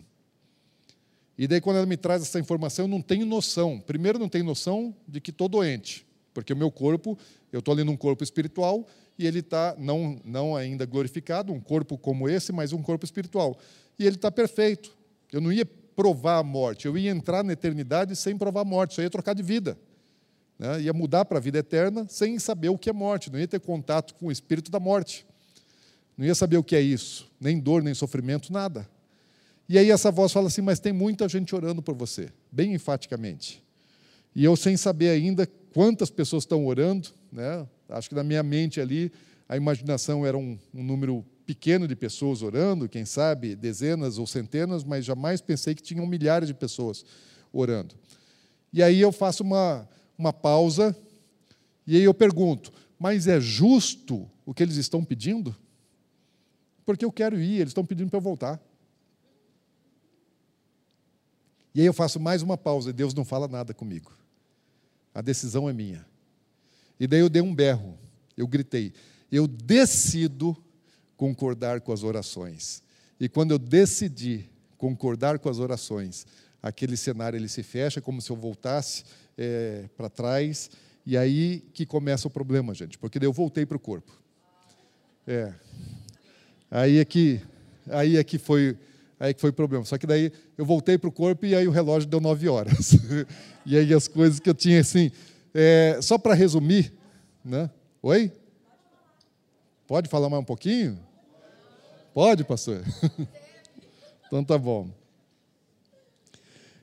[1.37, 3.79] E daí, quando ela me traz essa informação, eu não tenho noção.
[3.79, 7.17] Primeiro, não tenho noção de que estou doente, porque o meu corpo
[7.55, 8.85] eu estou ali num corpo espiritual
[9.17, 13.57] e ele está, não, não ainda glorificado, um corpo como esse, mas um corpo espiritual.
[13.97, 14.95] E ele está perfeito.
[15.31, 15.65] Eu não ia
[15.95, 19.33] provar a morte, eu ia entrar na eternidade sem provar a morte, só ia trocar
[19.33, 19.77] de vida.
[20.59, 20.81] Né?
[20.81, 23.59] Ia mudar para a vida eterna sem saber o que é morte, não ia ter
[23.59, 25.25] contato com o espírito da morte.
[26.17, 28.87] Não ia saber o que é isso, nem dor, nem sofrimento, nada.
[29.67, 33.63] E aí essa voz fala assim: Mas tem muita gente orando por você, bem enfaticamente.
[34.33, 37.65] E eu, sem saber ainda quantas pessoas estão orando, né?
[37.89, 39.11] acho que na minha mente ali,
[39.47, 44.83] a imaginação era um, um número pequeno de pessoas orando, quem sabe dezenas ou centenas,
[44.83, 47.05] mas jamais pensei que tinham milhares de pessoas
[47.53, 47.95] orando.
[48.73, 49.87] E aí eu faço uma,
[50.17, 50.95] uma pausa
[51.85, 55.55] e aí eu pergunto: mas é justo o que eles estão pedindo?
[56.85, 58.61] Porque eu quero ir, eles estão pedindo para eu voltar.
[61.73, 64.11] E aí eu faço mais uma pausa e Deus não fala nada comigo.
[65.13, 66.05] A decisão é minha.
[66.99, 67.97] E daí eu dei um berro,
[68.37, 68.93] eu gritei:
[69.31, 70.55] eu decido
[71.17, 72.83] concordar com as orações.
[73.19, 76.25] E quando eu decidi concordar com as orações,
[76.61, 79.03] aquele cenário ele se fecha como se eu voltasse
[79.37, 80.69] é, para trás.
[81.05, 84.11] E aí que começa o problema, gente, porque eu voltei para o corpo.
[85.27, 85.53] É.
[86.69, 87.41] Aí é que,
[87.87, 88.77] aí é que foi
[89.19, 89.85] Aí que foi o problema.
[89.85, 92.93] Só que daí eu voltei para o corpo e aí o relógio deu nove horas.
[93.65, 95.11] e aí as coisas que eu tinha assim.
[95.53, 96.91] É, só para resumir,
[97.43, 97.69] né?
[98.01, 98.31] Oi?
[99.87, 100.99] Pode falar mais um pouquinho?
[102.11, 102.83] Pode, pastor?
[104.25, 104.89] então tá bom.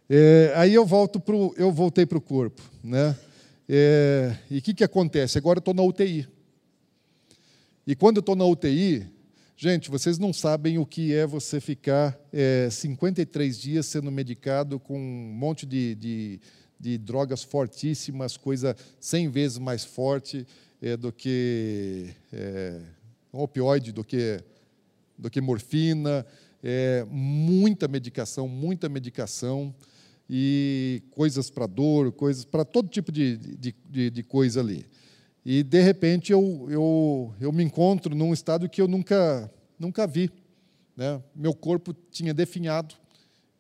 [0.09, 3.19] É, aí eu volto pro, eu voltei para o corpo, né?
[3.69, 5.37] É, e o que, que acontece?
[5.37, 6.29] Agora eu estou na UTI.
[7.85, 9.11] E quando eu estou na UTI,
[9.55, 14.99] Gente, vocês não sabem o que é você ficar é, 53 dias sendo medicado com
[14.99, 16.41] um monte de, de,
[16.81, 20.45] de drogas fortíssimas, coisa 100 vezes mais forte
[20.83, 22.81] é, do que é,
[23.33, 24.43] um opioide, do que,
[25.17, 26.27] do que morfina,
[26.63, 29.73] é, muita medicação, muita medicação
[30.29, 34.85] e coisas para dor, coisas para todo tipo de, de, de, de coisa ali.
[35.45, 40.31] E, de repente, eu, eu, eu me encontro num estado que eu nunca, nunca vi.
[40.97, 41.23] Né?
[41.35, 42.95] Meu corpo tinha definhado.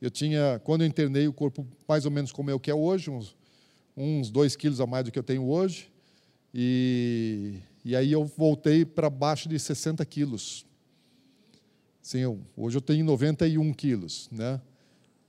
[0.00, 2.74] Eu tinha, quando eu internei, o corpo mais ou menos como é o que é
[2.74, 3.36] hoje, uns,
[3.96, 5.91] uns dois quilos a mais do que eu tenho hoje.
[6.54, 10.66] E, e aí eu voltei para baixo de 60 quilos.
[12.00, 14.28] Sim, eu, hoje eu tenho 91 quilos.
[14.30, 14.60] Né?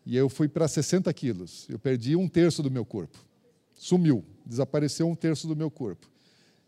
[0.05, 1.67] E eu fui para 60 quilos.
[1.69, 3.23] Eu perdi um terço do meu corpo.
[3.75, 6.11] Sumiu, desapareceu um terço do meu corpo.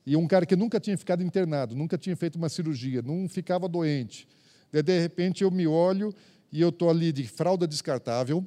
[0.05, 3.67] E um cara que nunca tinha ficado internado, nunca tinha feito uma cirurgia, não ficava
[3.67, 4.27] doente.
[4.71, 6.13] De, de repente eu me olho
[6.51, 8.45] e eu estou ali de fralda descartável,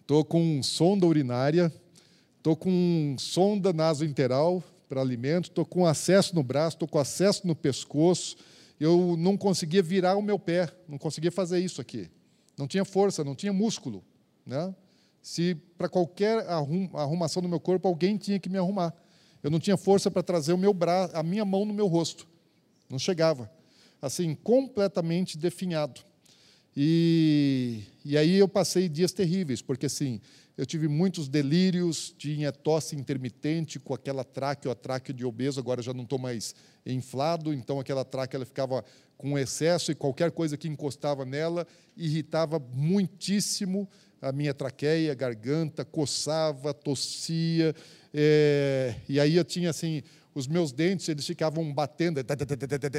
[0.00, 1.72] estou com sonda urinária,
[2.44, 7.56] estou com sonda nasointeral para alimento, estou com acesso no braço, estou com acesso no
[7.56, 8.36] pescoço.
[8.78, 12.10] Eu não conseguia virar o meu pé, não conseguia fazer isso aqui.
[12.58, 14.04] Não tinha força, não tinha músculo.
[14.44, 14.74] Né?
[15.22, 18.94] Se para qualquer arrumação do meu corpo alguém tinha que me arrumar.
[19.42, 22.28] Eu não tinha força para trazer o meu braço, a minha mão no meu rosto.
[22.90, 23.50] Não chegava.
[24.02, 26.02] Assim, completamente definhado.
[26.76, 30.20] E, e aí eu passei dias terríveis, porque assim,
[30.56, 35.82] eu tive muitos delírios, tinha tosse intermitente com aquela tráqueo, a tráqueo de obeso, agora
[35.82, 36.54] já não estou mais
[36.84, 38.84] inflado, então aquela tráqueo ela ficava
[39.16, 41.66] com excesso e qualquer coisa que encostava nela
[41.96, 43.88] irritava muitíssimo
[44.20, 47.74] a minha traqueia, garganta, coçava, tossia,
[48.12, 50.02] é, e aí eu tinha assim,
[50.34, 52.20] os meus dentes, eles ficavam batendo,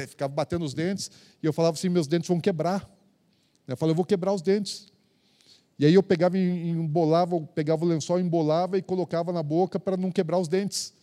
[0.08, 1.10] ficavam batendo os dentes,
[1.42, 2.88] e eu falava assim, meus dentes vão quebrar.
[3.66, 4.86] Eu falei, eu vou quebrar os dentes.
[5.78, 9.96] E aí eu pegava e embolava, pegava o lençol, embolava e colocava na boca para
[9.96, 10.94] não quebrar os dentes.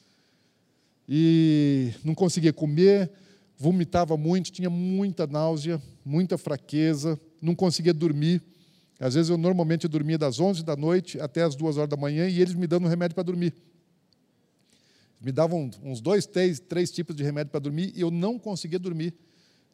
[1.07, 3.11] E não conseguia comer,
[3.57, 8.41] vomitava muito, tinha muita náusea, muita fraqueza, não conseguia dormir.
[8.99, 12.28] Às vezes eu normalmente dormia das 11 da noite até as 2 horas da manhã
[12.28, 13.53] e eles me dando remédio para dormir.
[15.22, 18.80] Me davam uns dois, três, três tipos de remédio para dormir e eu não conseguia
[18.80, 19.14] dormir.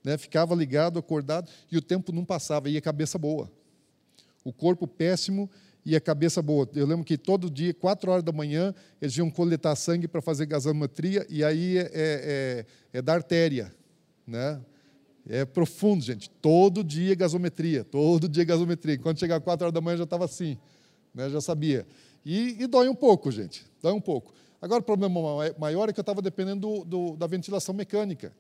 [0.04, 0.18] Né?
[0.18, 3.52] Ficava ligado, acordado, e o tempo não passava, e a cabeça boa.
[4.44, 5.50] O corpo péssimo
[5.86, 6.70] e a cabeça boa.
[6.74, 10.46] Eu lembro que todo dia, quatro horas da manhã, eles iam coletar sangue para fazer
[10.46, 13.74] gasometria, e aí é, é, é, é da artéria.
[14.26, 14.62] Né?
[15.28, 16.30] É profundo, gente.
[16.30, 18.98] Todo dia gasometria, todo dia gasometria.
[18.98, 20.58] Quando chegava quatro horas da manhã, já estava assim,
[21.14, 21.30] né?
[21.30, 21.86] já sabia.
[22.26, 24.34] E, e, dói um pouco, gente, dói um pouco.
[24.62, 25.20] Agora, o problema
[25.58, 28.34] maior é que eu estava dependendo do, do, da ventilação mecânica.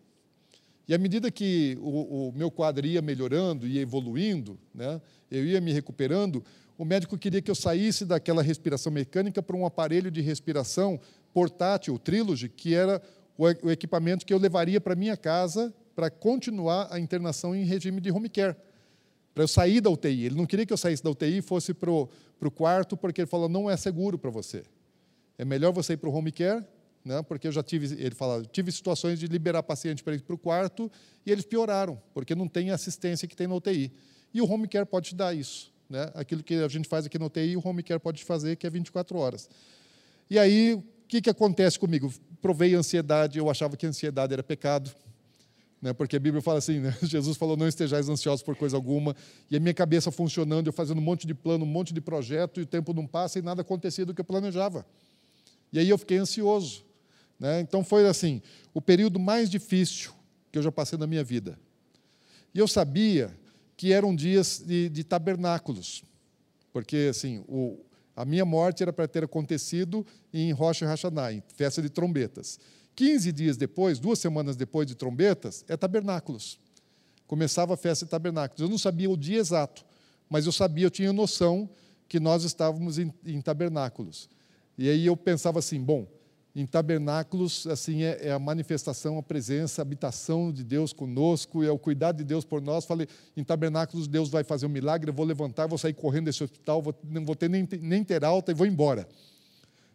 [0.89, 5.61] E à medida que o, o meu quadro ia melhorando, ia evoluindo, né, eu ia
[5.61, 6.43] me recuperando,
[6.79, 10.99] o médico queria que eu saísse daquela respiração mecânica para um aparelho de respiração
[11.31, 12.99] portátil, o Trilogy, que era
[13.37, 18.01] o, o equipamento que eu levaria para minha casa para continuar a internação em regime
[18.01, 18.55] de home care,
[19.35, 20.25] para eu sair da UTI.
[20.25, 22.09] Ele não queria que eu saísse da UTI e fosse para o
[22.51, 24.63] quarto, porque ele falou, não é seguro para você.
[25.37, 26.65] É melhor você ir para o home care
[27.09, 27.23] né?
[27.23, 30.37] porque eu já tive, ele fala, tive situações de liberar paciente para ir para o
[30.37, 30.91] quarto
[31.25, 33.91] e eles pioraram, porque não tem assistência que tem na UTI.
[34.31, 35.73] E o home care pode te dar isso.
[35.89, 36.11] Né?
[36.13, 38.67] Aquilo que a gente faz aqui na UTI, o home care pode te fazer, que
[38.67, 39.49] é 24 horas.
[40.29, 42.13] E aí, o que, que acontece comigo?
[42.39, 44.91] Provei ansiedade, eu achava que ansiedade era pecado,
[45.81, 45.91] né?
[45.93, 46.95] porque a Bíblia fala assim, né?
[47.01, 49.15] Jesus falou, não estejais ansiosos por coisa alguma,
[49.49, 52.59] e a minha cabeça funcionando, eu fazendo um monte de plano, um monte de projeto,
[52.59, 54.85] e o tempo não passa e nada acontecia do que eu planejava.
[55.73, 56.87] E aí eu fiquei ansioso.
[57.39, 57.61] Né?
[57.61, 58.41] Então foi assim,
[58.73, 60.11] o período mais difícil
[60.51, 61.57] que eu já passei na minha vida.
[62.53, 63.37] E eu sabia
[63.77, 66.03] que eram dias de, de tabernáculos,
[66.73, 67.79] porque assim, o,
[68.15, 72.59] a minha morte era para ter acontecido em Rocha Hashanah, em festa de trombetas.
[72.95, 76.59] 15 dias depois, duas semanas depois de trombetas, é tabernáculos.
[77.25, 78.59] Começava a festa de tabernáculos.
[78.59, 79.85] Eu não sabia o dia exato,
[80.29, 81.69] mas eu sabia, eu tinha noção
[82.09, 84.27] que nós estávamos em, em tabernáculos.
[84.77, 86.05] E aí eu pensava assim, bom,
[86.55, 91.71] em tabernáculos, assim, é, é, a manifestação, a presença, a habitação de Deus conosco, é
[91.71, 92.85] o cuidado de Deus por nós.
[92.85, 96.43] Falei, em tabernáculos Deus vai fazer um milagre, eu vou levantar, vou sair correndo desse
[96.43, 99.07] hospital, vou, não vou ter nem, nem ter alta e vou embora.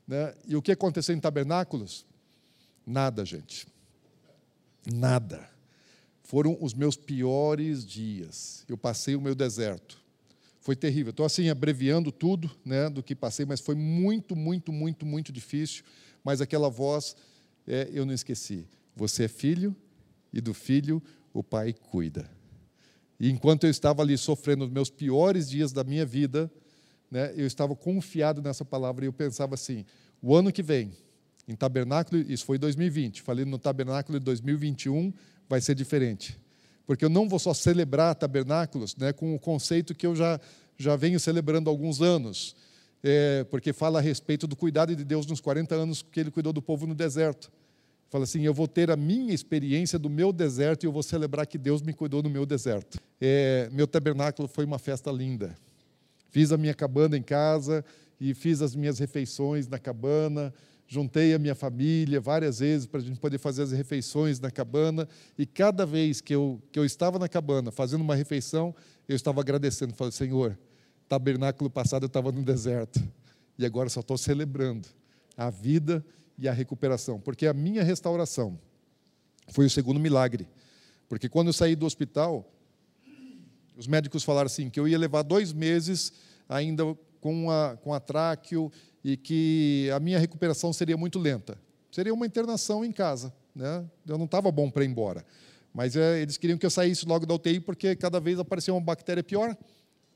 [0.06, 0.32] Né?
[0.46, 2.06] E o que aconteceu em tabernáculos?
[2.86, 3.66] Nada, gente.
[4.92, 5.48] Nada.
[6.22, 8.64] Foram os meus piores dias.
[8.68, 10.02] Eu passei o meu deserto.
[10.60, 11.10] Foi terrível.
[11.10, 15.84] Estou assim abreviando tudo, né, do que passei, mas foi muito, muito, muito, muito difícil
[16.24, 17.14] mas aquela voz,
[17.66, 18.66] é, eu não esqueci.
[18.96, 19.76] Você é filho
[20.32, 21.02] e do filho
[21.32, 22.28] o pai cuida.
[23.20, 26.50] E enquanto eu estava ali sofrendo os meus piores dias da minha vida,
[27.10, 29.84] né, eu estava confiado nessa palavra e eu pensava assim:
[30.20, 30.92] o ano que vem,
[31.46, 35.12] em tabernáculo, isso foi 2020, falei no tabernáculo de 2021
[35.48, 36.38] vai ser diferente.
[36.86, 40.40] Porque eu não vou só celebrar tabernáculos né, com o conceito que eu já,
[40.76, 42.54] já venho celebrando há alguns anos,
[43.06, 46.54] é, porque fala a respeito do cuidado de Deus nos 40 anos que ele cuidou
[46.54, 47.52] do povo no deserto.
[48.08, 51.46] Fala assim: eu vou ter a minha experiência do meu deserto e eu vou celebrar
[51.46, 52.98] que Deus me cuidou no meu deserto.
[53.20, 55.54] É, meu tabernáculo foi uma festa linda.
[56.30, 57.84] Fiz a minha cabana em casa
[58.18, 60.54] e fiz as minhas refeições na cabana.
[60.86, 65.06] Juntei a minha família várias vezes para a gente poder fazer as refeições na cabana.
[65.36, 68.74] E cada vez que eu, que eu estava na cabana fazendo uma refeição,
[69.06, 69.92] eu estava agradecendo.
[69.94, 70.58] Falei, Senhor,
[71.14, 73.00] tabernáculo passado eu estava no deserto.
[73.56, 74.88] E agora só estou celebrando
[75.36, 76.04] a vida
[76.36, 77.20] e a recuperação.
[77.20, 78.58] Porque a minha restauração
[79.48, 80.48] foi o segundo milagre.
[81.08, 82.50] Porque quando eu saí do hospital,
[83.76, 86.12] os médicos falaram assim, que eu ia levar dois meses
[86.48, 86.82] ainda
[87.20, 88.72] com a, com a tráqueo
[89.04, 91.56] e que a minha recuperação seria muito lenta.
[91.92, 93.32] Seria uma internação em casa.
[93.54, 93.84] Né?
[94.04, 95.24] Eu não estava bom para ir embora.
[95.72, 98.80] Mas é, eles queriam que eu saísse logo da UTI, porque cada vez aparecia uma
[98.80, 99.56] bactéria pior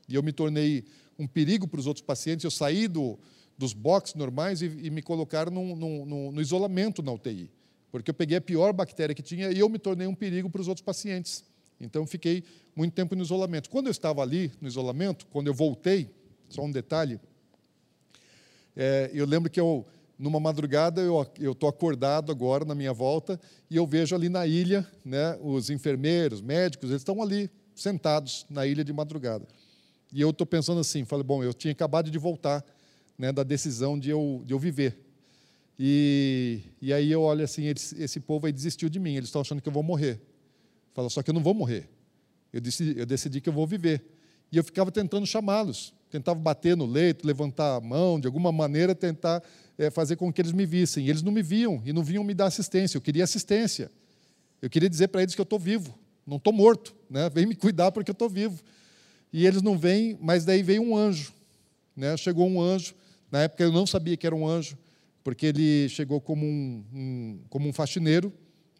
[0.09, 0.83] e eu me tornei
[1.17, 2.43] um perigo para os outros pacientes.
[2.43, 3.17] Eu saí do,
[3.57, 7.51] dos boxes normais e, e me colocaram no, no, no, isolamento na UTI,
[7.91, 10.61] porque eu peguei a pior bactéria que tinha e eu me tornei um perigo para
[10.61, 11.43] os outros pacientes.
[11.79, 12.43] Então, fiquei
[12.75, 13.69] muito tempo no isolamento.
[13.69, 16.09] Quando eu estava ali, no isolamento, quando eu voltei,
[16.49, 17.19] só um detalhe,
[18.75, 19.85] é, eu lembro que eu,
[20.17, 23.39] numa madrugada, eu estou acordado agora na minha volta
[23.69, 28.65] e eu vejo ali na ilha né, os enfermeiros, médicos, eles estão ali sentados na
[28.65, 29.47] ilha de madrugada.
[30.11, 32.65] E eu estou pensando assim, falei, bom, eu tinha acabado de voltar
[33.17, 34.97] né, da decisão de eu, de eu viver.
[35.77, 39.41] E, e aí eu olho assim, eles, esse povo aí desistiu de mim, eles estão
[39.41, 40.19] achando que eu vou morrer.
[40.93, 41.87] Fala, só que eu não vou morrer.
[42.51, 44.03] Eu decidi, eu decidi que eu vou viver.
[44.51, 48.95] E eu ficava tentando chamá-los, tentava bater no leito, levantar a mão, de alguma maneira
[48.95, 49.43] tentar
[49.77, 51.05] é, fazer com que eles me vissem.
[51.05, 52.97] E eles não me viam e não vinham me dar assistência.
[52.97, 53.91] Eu queria assistência.
[54.61, 57.29] Eu queria dizer para eles que eu estou vivo, não estou morto, né?
[57.29, 58.61] Vem me cuidar porque eu estou vivo.
[59.31, 61.33] E eles não vêm, mas daí veio um anjo,
[61.95, 62.17] né?
[62.17, 62.95] Chegou um anjo.
[63.31, 64.77] Na época eu não sabia que era um anjo,
[65.23, 68.33] porque ele chegou como um, um como um faxineiro,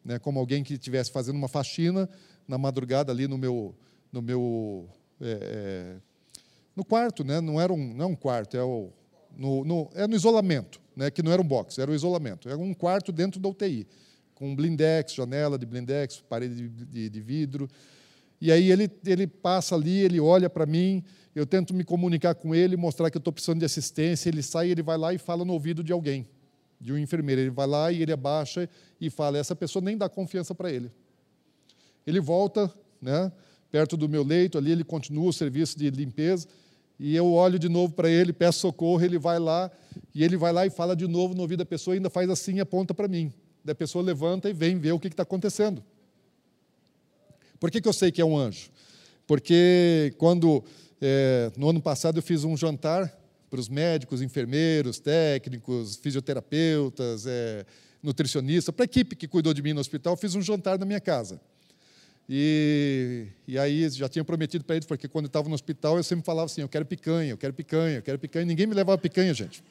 [0.04, 0.18] né?
[0.18, 2.10] Como alguém que estivesse fazendo uma faxina
[2.48, 3.76] na madrugada ali no meu
[4.12, 4.90] no meu
[5.22, 5.96] é, é,
[6.76, 7.40] no quarto, né?
[7.40, 8.90] Não era um não é um quarto, é o
[9.38, 11.12] no, no, é no isolamento, né?
[11.12, 12.50] Que não era um box, era o isolamento.
[12.50, 13.88] Era um quarto dentro da UTI
[14.40, 17.68] com blindex, janela de blindex, parede de, de, de vidro.
[18.42, 21.04] E aí ele, ele passa ali, ele olha para mim,
[21.36, 24.70] eu tento me comunicar com ele, mostrar que eu estou precisando de assistência, ele sai,
[24.70, 26.28] ele vai lá e fala no ouvido de alguém,
[26.80, 27.42] de um enfermeiro.
[27.42, 28.70] Ele vai lá e ele abaixa
[29.00, 30.92] e fala, essa pessoa nem dá confiança para ele.
[32.08, 33.32] Ele volta, né,
[33.70, 36.48] perto do meu leito, ali ele continua o serviço de limpeza,
[36.98, 39.72] e eu olho de novo para ele, peço socorro, ele vai lá,
[40.14, 42.56] e ele vai lá e fala de novo no ouvido da pessoa, ainda faz assim
[42.56, 43.32] e aponta para mim.
[43.64, 45.84] Da pessoa levanta e vem ver o que está acontecendo.
[47.60, 48.70] Por que, que eu sei que é um anjo?
[49.28, 50.64] Porque quando,
[51.02, 53.16] é, no ano passado, eu fiz um jantar
[53.50, 57.66] para os médicos, enfermeiros, técnicos, fisioterapeutas, é,
[58.02, 61.00] nutricionistas, para a equipe que cuidou de mim no hospital, fiz um jantar na minha
[61.00, 61.40] casa.
[62.32, 66.04] E, e aí já tinha prometido para eles, porque quando eu estava no hospital eu
[66.04, 68.46] sempre falava assim: eu quero picanha, eu quero picanha, eu quero picanha.
[68.46, 69.64] Ninguém me levava picanha, gente.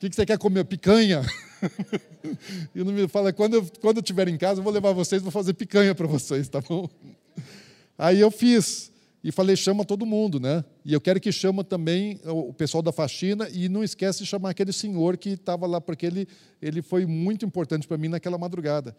[0.00, 0.64] O que, que você quer comer?
[0.64, 1.20] Picanha?
[2.74, 5.20] e não me fala, quando eu, quando eu estiver em casa, eu vou levar vocês,
[5.20, 6.88] vou fazer picanha para vocês, tá bom?
[7.98, 8.90] Aí eu fiz
[9.22, 10.64] e falei, chama todo mundo, né?
[10.86, 14.48] E eu quero que chama também o pessoal da faxina e não esquece de chamar
[14.48, 16.26] aquele senhor que estava lá, porque ele,
[16.62, 18.96] ele foi muito importante para mim naquela madrugada.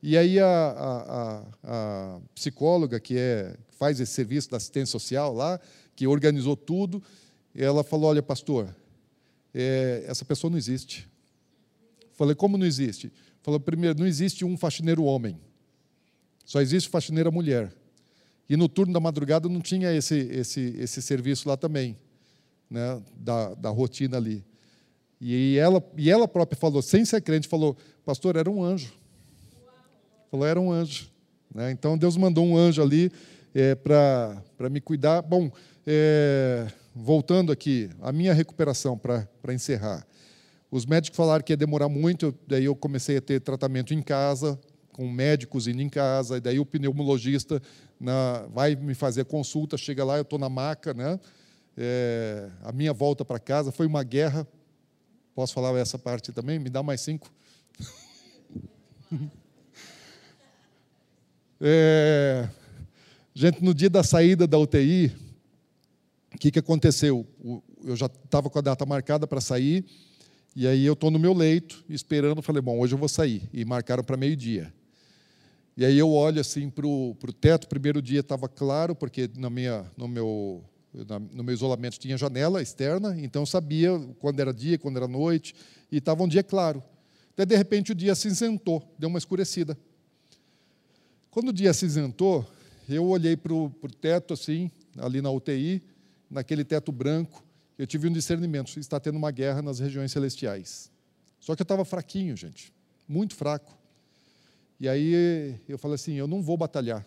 [0.00, 5.34] E aí a, a, a, a psicóloga que é, faz esse serviço da assistência social
[5.34, 5.58] lá,
[5.96, 7.02] que organizou tudo,
[7.56, 8.72] ela falou, olha, pastor,
[9.54, 11.08] é, essa pessoa não existe.
[12.14, 13.12] Falei, como não existe?
[13.42, 15.38] Falou, primeiro, não existe um faxineiro homem.
[16.44, 17.72] Só existe faxineira mulher.
[18.48, 21.96] E no turno da madrugada não tinha esse, esse, esse serviço lá também,
[22.68, 24.44] né, da, da rotina ali.
[25.20, 28.92] E ela, e ela própria falou, sem ser crente, falou, pastor, era um anjo.
[30.30, 31.10] Falou, era um anjo.
[31.54, 31.70] Né?
[31.70, 33.10] Então Deus mandou um anjo ali
[33.54, 35.22] é, para me cuidar.
[35.22, 35.50] Bom,
[35.86, 40.06] é, voltando aqui, a minha recuperação, para encerrar.
[40.70, 44.58] Os médicos falaram que ia demorar muito, daí eu comecei a ter tratamento em casa,
[44.92, 47.60] com médicos indo em casa, e daí o pneumologista
[47.98, 51.18] na, vai me fazer consulta, chega lá, eu estou na maca, né?
[51.76, 54.46] É, a minha volta para casa foi uma guerra.
[55.34, 56.60] Posso falar essa parte também?
[56.60, 57.28] Me dá mais cinco.
[61.60, 62.48] é,
[63.34, 65.12] gente, no dia da saída da UTI,
[66.34, 67.26] o que, que aconteceu?
[67.84, 69.84] Eu já estava com a data marcada para sair,
[70.56, 73.42] e aí eu estou no meu leito, esperando, falei, bom, hoje eu vou sair.
[73.52, 74.72] E marcaram para meio-dia.
[75.76, 79.84] E aí eu olho assim para o teto, primeiro dia estava claro, porque na minha,
[79.96, 80.62] no, meu,
[81.32, 85.54] no meu isolamento tinha janela externa, então eu sabia quando era dia, quando era noite,
[85.90, 86.82] e estava um dia claro.
[87.36, 89.76] Daí, de repente, o dia cinzentou, deu uma escurecida.
[91.30, 92.46] Quando o dia cinzentou,
[92.88, 93.70] eu olhei para o
[94.00, 95.82] teto, assim, ali na UTI,
[96.34, 97.44] naquele teto branco,
[97.78, 100.90] eu tive um discernimento, está tendo uma guerra nas regiões celestiais.
[101.38, 102.72] Só que eu estava fraquinho, gente,
[103.06, 103.76] muito fraco.
[104.80, 107.06] E aí eu falei assim, eu não vou batalhar,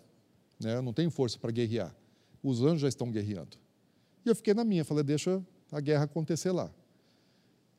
[0.59, 0.75] né?
[0.75, 1.93] eu não tenho força para guerrear.
[2.41, 3.57] Os anjos já estão guerreando.
[4.25, 6.71] E eu fiquei na minha, falei, deixa a guerra acontecer lá.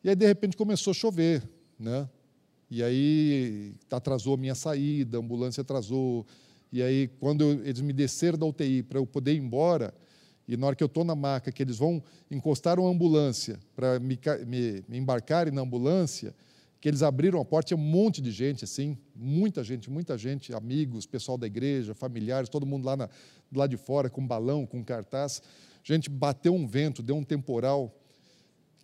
[0.04, 2.08] E aí, de repente, começou a chover, né?
[2.70, 6.26] E aí atrasou a minha saída, a ambulância atrasou.
[6.70, 9.94] E aí, quando eu, eles me desceram da UTI para eu poder ir embora,
[10.48, 14.00] e na hora que eu estou na maca, que eles vão encostar uma ambulância para
[14.00, 16.34] me, me, me embarcarem na ambulância,
[16.80, 20.54] que eles abriram a porta, tinha um monte de gente, assim, muita gente, muita gente,
[20.54, 23.10] amigos, pessoal da igreja, familiares, todo mundo lá na,
[23.54, 25.42] lado de fora, com balão, com cartaz.
[25.84, 27.94] Gente, bateu um vento, deu um temporal,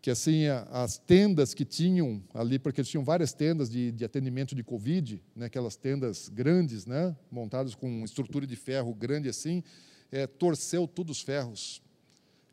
[0.03, 4.55] que assim as tendas que tinham ali, porque eles tinham várias tendas de, de atendimento
[4.55, 9.63] de Covid, né, aquelas tendas grandes, né, montadas com estrutura de ferro grande assim,
[10.11, 11.83] é, torceu todos os ferros.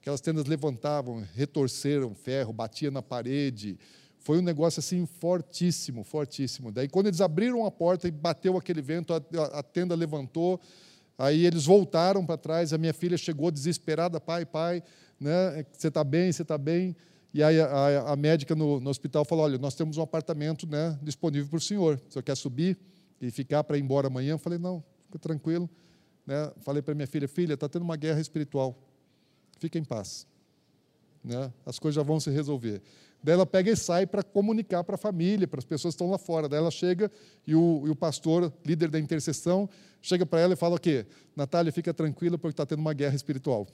[0.02, 3.78] Aquelas tendas levantavam, retorceram ferro, batia na parede.
[4.18, 6.72] Foi um negócio assim fortíssimo, fortíssimo.
[6.72, 9.20] Daí quando eles abriram a porta e bateu aquele vento, a,
[9.60, 10.60] a tenda levantou.
[11.18, 12.74] Aí eles voltaram para trás.
[12.74, 14.82] A minha filha chegou desesperada, pai, pai,
[15.20, 15.66] né?
[15.72, 16.32] Você está bem?
[16.32, 16.96] Você está bem?
[17.34, 20.98] E aí a, a médica no, no, hospital falou: olha, nós temos um apartamento né,
[21.02, 22.02] disponível para o senhor.
[22.10, 22.78] O senhor quer subir
[23.22, 24.32] e ficar para ir embora amanhã?
[24.32, 25.70] Eu falei: não, fica tranquilo.
[26.26, 26.52] Né?
[26.62, 28.78] Falei para minha filha: filha, está tendo uma guerra espiritual.
[29.60, 30.28] Fica em paz.
[31.24, 31.52] Né?
[31.66, 32.82] As coisas já vão se resolver.
[33.24, 36.10] Daí ela pega e sai para comunicar para a família, para as pessoas que estão
[36.10, 36.50] lá fora.
[36.50, 37.12] Daí ela chega
[37.46, 39.70] e o, e o pastor, líder da intercessão,
[40.02, 41.06] chega para ela e fala o quê?
[41.36, 43.68] Natália, fica tranquila porque está tendo uma guerra espiritual.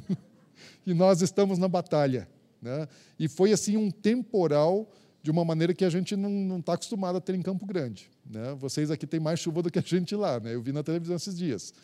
[0.86, 2.26] e nós estamos na batalha.
[2.62, 2.88] Né?
[3.18, 4.90] E foi assim um temporal
[5.26, 8.08] de uma maneira que a gente não está acostumado a ter em Campo Grande.
[8.24, 8.54] Né?
[8.60, 10.54] Vocês aqui têm mais chuva do que a gente lá, né?
[10.54, 11.74] eu vi na televisão esses dias.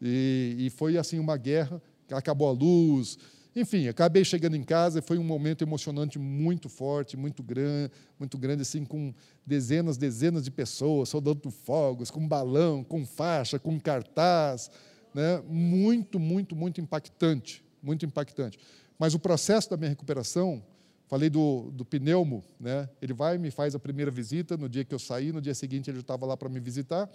[0.00, 3.18] E, e foi assim uma guerra, acabou a luz,
[3.54, 8.62] enfim, acabei chegando em casa foi um momento emocionante muito forte, muito grande, muito grande
[8.62, 9.12] assim com
[9.44, 14.70] dezenas, dezenas de pessoas, soldando fogos, com balão, com faixa, com cartaz,
[15.12, 15.42] né?
[15.46, 18.58] Muito, muito, muito impactante, muito impactante.
[18.98, 20.62] Mas o processo da minha recuperação,
[21.06, 22.88] falei do, do pneumo, né?
[23.00, 25.88] ele vai me faz a primeira visita, no dia que eu saí, no dia seguinte
[25.88, 27.08] ele estava lá para me visitar,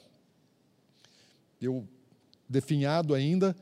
[1.62, 1.88] eu
[2.48, 3.56] definhado ainda,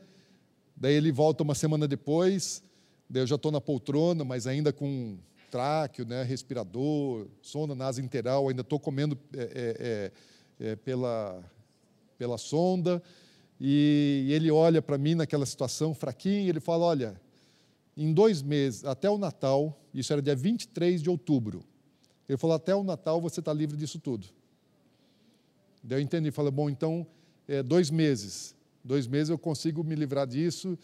[0.76, 2.62] daí ele volta uma semana depois,
[3.08, 5.18] daí eu já estou na poltrona, mas ainda com
[5.50, 10.12] tráqueo, né, respirador, sonda nasa interal, ainda estou comendo é,
[10.60, 11.42] é, é, pela,
[12.16, 13.02] pela sonda,
[13.60, 17.20] e ele olha para mim naquela situação fraquinho, ele fala, olha,
[17.96, 21.64] em dois meses, até o Natal, isso era dia 23 de outubro,
[22.30, 24.28] ele falou: até o Natal você está livre disso tudo.
[25.82, 27.04] Daí eu entendi, falei: bom, então,
[27.48, 30.78] é, dois meses, dois meses eu consigo me livrar disso.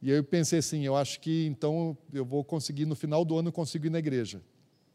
[0.00, 3.48] E eu pensei assim: eu acho que então eu vou conseguir, no final do ano,
[3.48, 4.40] eu consigo ir na igreja.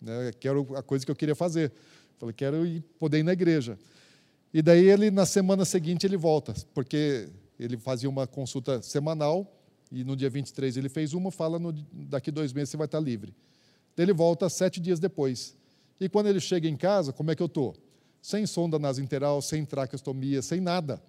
[0.01, 0.31] Né?
[0.39, 1.71] Que era a coisa que eu queria fazer.
[2.17, 3.77] Falei: quero ir, poder ir na igreja.
[4.51, 9.47] E daí ele, na semana seguinte, ele volta, porque ele fazia uma consulta semanal
[9.91, 12.99] e no dia 23 ele fez uma, fala, no, daqui dois meses você vai estar
[12.99, 13.35] livre.
[13.97, 15.55] Ele volta sete dias depois.
[15.99, 17.75] E quando ele chega em casa, como é que eu estou?
[18.21, 21.01] Sem sonda nasinteral, sem traqueostomia, sem nada.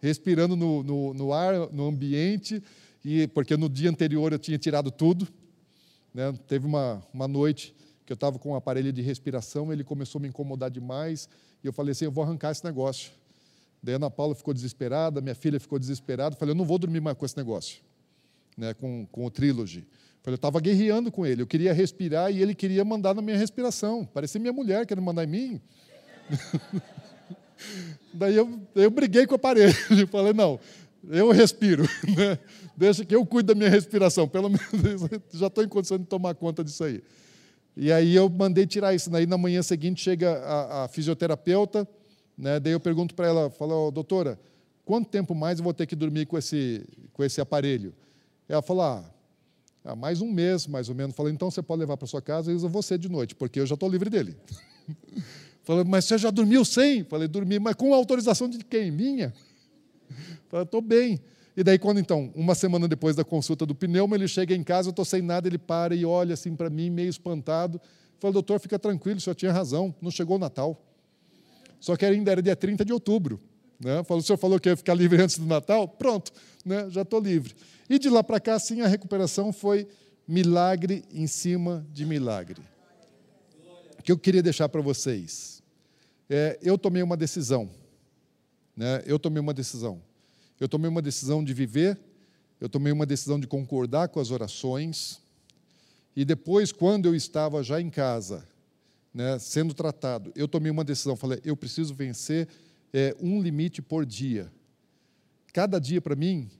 [0.00, 2.62] Respirando no, no, no, ar, no ambiente,
[3.04, 5.28] e porque no dia anterior eu tinha tirado tudo.
[6.14, 6.32] Né?
[6.48, 7.74] Teve uma, uma noite
[8.06, 11.28] que eu estava com um aparelho de respiração, ele começou a me incomodar demais,
[11.62, 13.12] e eu falei assim, eu vou arrancar esse negócio.
[13.82, 17.00] Daí a Ana Paula ficou desesperada, minha filha ficou desesperada, falei, eu não vou dormir
[17.00, 17.82] mais com esse negócio
[18.56, 19.86] né, com, com o Trilogy.
[20.26, 24.04] Eu estava guerreando com ele, eu queria respirar e ele queria mandar na minha respiração.
[24.04, 25.60] Parecia minha mulher querendo mandar em mim.
[28.12, 29.74] Daí eu, eu briguei com o aparelho
[30.10, 30.60] falei: não,
[31.08, 31.84] eu respiro,
[32.16, 32.38] né?
[32.76, 36.34] deixa que eu cuido da minha respiração, pelo menos já estou em condição de tomar
[36.34, 37.02] conta disso aí.
[37.76, 39.08] E aí eu mandei tirar isso.
[39.08, 41.88] Daí na manhã seguinte chega a, a fisioterapeuta,
[42.36, 42.60] né?
[42.60, 44.38] daí eu pergunto para ela: falo, oh, doutora,
[44.84, 47.94] quanto tempo mais eu vou ter que dormir com esse, com esse aparelho?
[48.50, 49.04] Ela falou: ah,
[49.84, 51.14] há mais um mês, mais ou menos.
[51.14, 53.66] Falei, então você pode levar para sua casa e usa você de noite, porque eu
[53.66, 54.36] já estou livre dele.
[55.62, 57.04] Falei, mas você já dormiu sem?
[57.04, 58.90] Falei, dormi, mas com autorização de quem?
[58.90, 59.32] Minha?
[60.48, 61.20] Falei, estou bem.
[61.56, 64.88] E daí, quando então, uma semana depois da consulta do pneuma, ele chega em casa,
[64.88, 67.80] eu estou sem nada, ele para e olha assim para mim, meio espantado.
[68.18, 70.82] Falei, doutor, fica tranquilo, o senhor tinha razão, não chegou o Natal.
[71.78, 73.40] Só que ainda era dia 30 de outubro.
[73.80, 74.04] Né?
[74.06, 75.88] O senhor falou que ia ficar livre antes do Natal?
[75.88, 76.30] Pronto,
[76.64, 76.88] né?
[76.90, 77.54] já estou livre.
[77.88, 79.88] E de lá para cá, sim, a recuperação foi
[80.28, 82.62] milagre em cima de milagre.
[83.98, 85.62] O que eu queria deixar para vocês?
[86.28, 87.70] É, eu tomei uma decisão.
[88.76, 89.02] Né?
[89.06, 90.00] Eu tomei uma decisão.
[90.60, 91.98] Eu tomei uma decisão de viver,
[92.60, 95.18] eu tomei uma decisão de concordar com as orações.
[96.14, 98.46] E depois, quando eu estava já em casa,
[99.12, 101.16] né, sendo tratado, eu tomei uma decisão.
[101.16, 102.46] Falei, eu preciso vencer
[102.92, 104.52] é, um limite por dia.
[105.52, 106.50] Cada dia para mim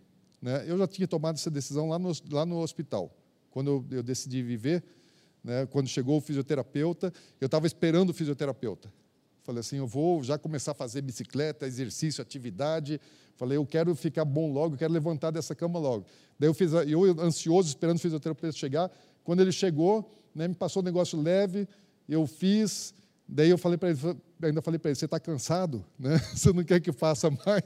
[0.41, 0.65] né?
[0.67, 3.15] Eu já tinha tomado essa decisão lá no, lá no hospital,
[3.51, 4.83] quando eu, eu decidi viver.
[5.45, 5.67] Né?
[5.67, 8.93] Quando chegou o fisioterapeuta, eu estava esperando o fisioterapeuta.
[9.43, 13.01] Falei assim, eu vou já começar a fazer bicicleta, exercício, atividade.
[13.37, 16.05] Falei, eu quero ficar bom logo, eu quero levantar dessa cama logo.
[16.39, 18.91] Daí eu fiz, eu ansioso esperando o fisioterapeuta chegar.
[19.25, 21.67] Quando ele chegou, né, me passou um negócio leve,
[22.09, 22.95] eu fiz.
[23.33, 23.99] Daí eu falei para ele,
[24.43, 26.19] ainda falei para ele, você está cansado, né?
[26.35, 27.63] Você não quer que faça mais?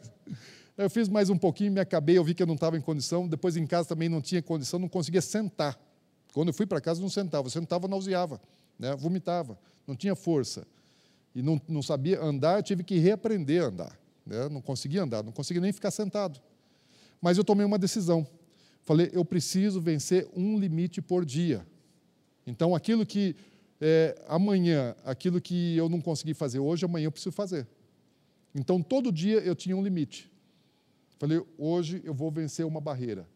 [0.77, 3.27] Eu fiz mais um pouquinho, me acabei, eu vi que eu não estava em condição.
[3.27, 5.79] Depois em casa também não tinha condição, não conseguia sentar
[6.35, 7.47] Quando eu fui para casa, não sentava.
[7.47, 8.39] Eu sentava, nauseava,
[8.79, 8.95] né?
[8.95, 10.67] vomitava, não tinha força.
[11.35, 13.99] E não, não sabia andar, eu tive que reaprender a andar.
[14.27, 14.49] Né?
[14.51, 16.39] Não conseguia andar, não conseguia nem ficar sentado.
[17.23, 18.27] Mas eu tomei uma decisão.
[18.83, 21.67] Falei, eu preciso vencer um limite por dia.
[22.47, 23.35] Então, aquilo que
[23.87, 27.69] é, amanhã, aquilo que eu não consegui fazer hoje, amanhã eu preciso fazer.
[28.55, 30.33] Então, todo dia eu tinha um limite.
[31.19, 33.29] Falei, hoje eu vou vencer uma barreira.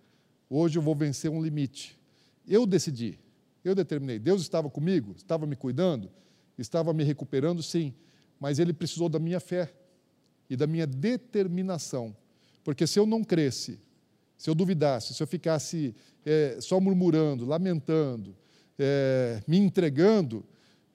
[0.49, 2.01] Hoje eu vou vencer um limite.
[2.47, 3.19] Eu decidi,
[3.62, 4.19] eu determinei.
[4.19, 6.11] Deus estava comigo, estava me cuidando,
[6.57, 7.93] estava me recuperando, sim.
[8.41, 9.70] Mas Ele precisou da minha fé
[10.49, 12.16] e da minha determinação.
[12.65, 13.79] Porque se eu não cresce,
[14.39, 15.95] se eu duvidasse, se eu ficasse
[16.25, 18.35] é, só murmurando, lamentando,
[18.79, 20.45] é, me entregando,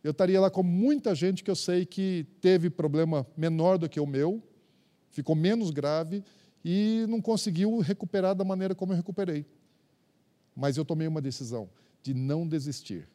[0.03, 3.99] eu estaria lá com muita gente que eu sei que teve problema menor do que
[3.99, 4.41] o meu,
[5.11, 6.23] ficou menos grave
[6.63, 9.45] e não conseguiu recuperar da maneira como eu recuperei.
[10.55, 11.69] Mas eu tomei uma decisão
[12.01, 13.07] de não desistir.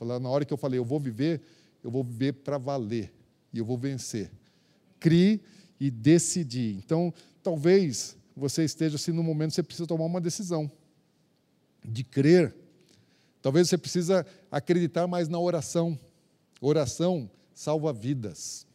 [0.00, 1.40] Na hora que eu falei, eu vou viver,
[1.82, 3.12] eu vou viver para valer
[3.52, 4.30] e eu vou vencer.
[4.98, 5.40] Crie
[5.78, 6.74] e decidi.
[6.84, 7.12] Então,
[7.42, 10.70] talvez você esteja assim no momento que você precisa tomar uma decisão
[11.84, 12.54] de crer.
[13.44, 16.00] Talvez você precisa acreditar mais na oração.
[16.62, 18.66] Oração salva vidas.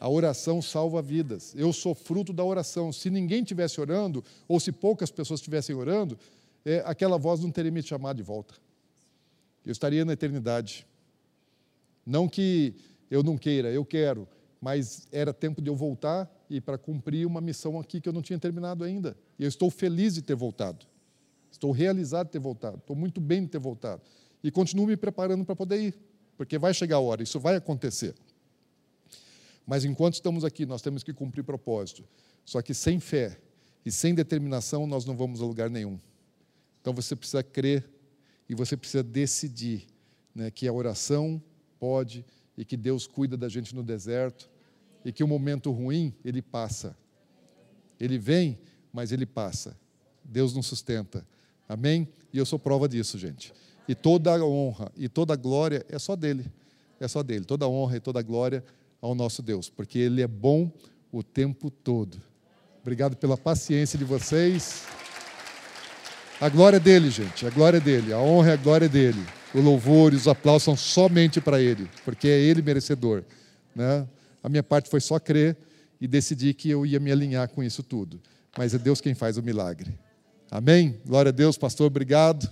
[0.00, 1.54] A oração salva vidas.
[1.54, 2.90] Eu sou fruto da oração.
[2.94, 6.18] Se ninguém estivesse orando, ou se poucas pessoas estivessem orando,
[6.64, 8.54] é, aquela voz não teria me chamado de volta.
[9.66, 10.86] Eu estaria na eternidade.
[12.06, 12.74] Não que
[13.10, 14.26] eu não queira, eu quero,
[14.62, 18.22] mas era tempo de eu voltar e para cumprir uma missão aqui que eu não
[18.22, 19.14] tinha terminado ainda.
[19.38, 20.86] E eu estou feliz de ter voltado.
[21.54, 22.78] Estou realizado de ter voltado.
[22.78, 24.02] Estou muito bem de ter voltado.
[24.42, 25.94] E continuo me preparando para poder ir,
[26.36, 28.12] porque vai chegar a hora, isso vai acontecer.
[29.64, 32.04] Mas enquanto estamos aqui, nós temos que cumprir propósito.
[32.44, 33.38] Só que sem fé
[33.86, 35.96] e sem determinação, nós não vamos a lugar nenhum.
[36.80, 37.88] Então você precisa crer
[38.48, 39.86] e você precisa decidir
[40.34, 41.40] né, que a oração
[41.78, 42.26] pode
[42.58, 44.50] e que Deus cuida da gente no deserto
[45.04, 46.96] e que o momento ruim ele passa.
[48.00, 48.58] Ele vem,
[48.92, 49.78] mas ele passa.
[50.24, 51.24] Deus nos sustenta.
[51.68, 52.08] Amém?
[52.32, 53.52] E eu sou prova disso, gente.
[53.88, 56.46] E toda a honra e toda a glória é só dele.
[57.00, 57.44] É só dele.
[57.44, 58.64] Toda a honra e toda a glória
[59.00, 60.72] ao nosso Deus, porque ele é bom
[61.12, 62.16] o tempo todo.
[62.80, 64.84] Obrigado pela paciência de vocês.
[66.40, 68.88] A glória é dele, gente, a glória é dele, a honra e a glória é
[68.88, 69.22] dele.
[69.54, 73.22] O louvor e os aplausos são somente para ele, porque é ele merecedor.
[73.76, 74.08] Né?
[74.42, 75.56] A minha parte foi só crer
[76.00, 78.20] e decidir que eu ia me alinhar com isso tudo.
[78.56, 79.94] Mas é Deus quem faz o milagre.
[80.54, 81.00] Amém?
[81.04, 82.48] Glória a Deus, pastor, obrigado.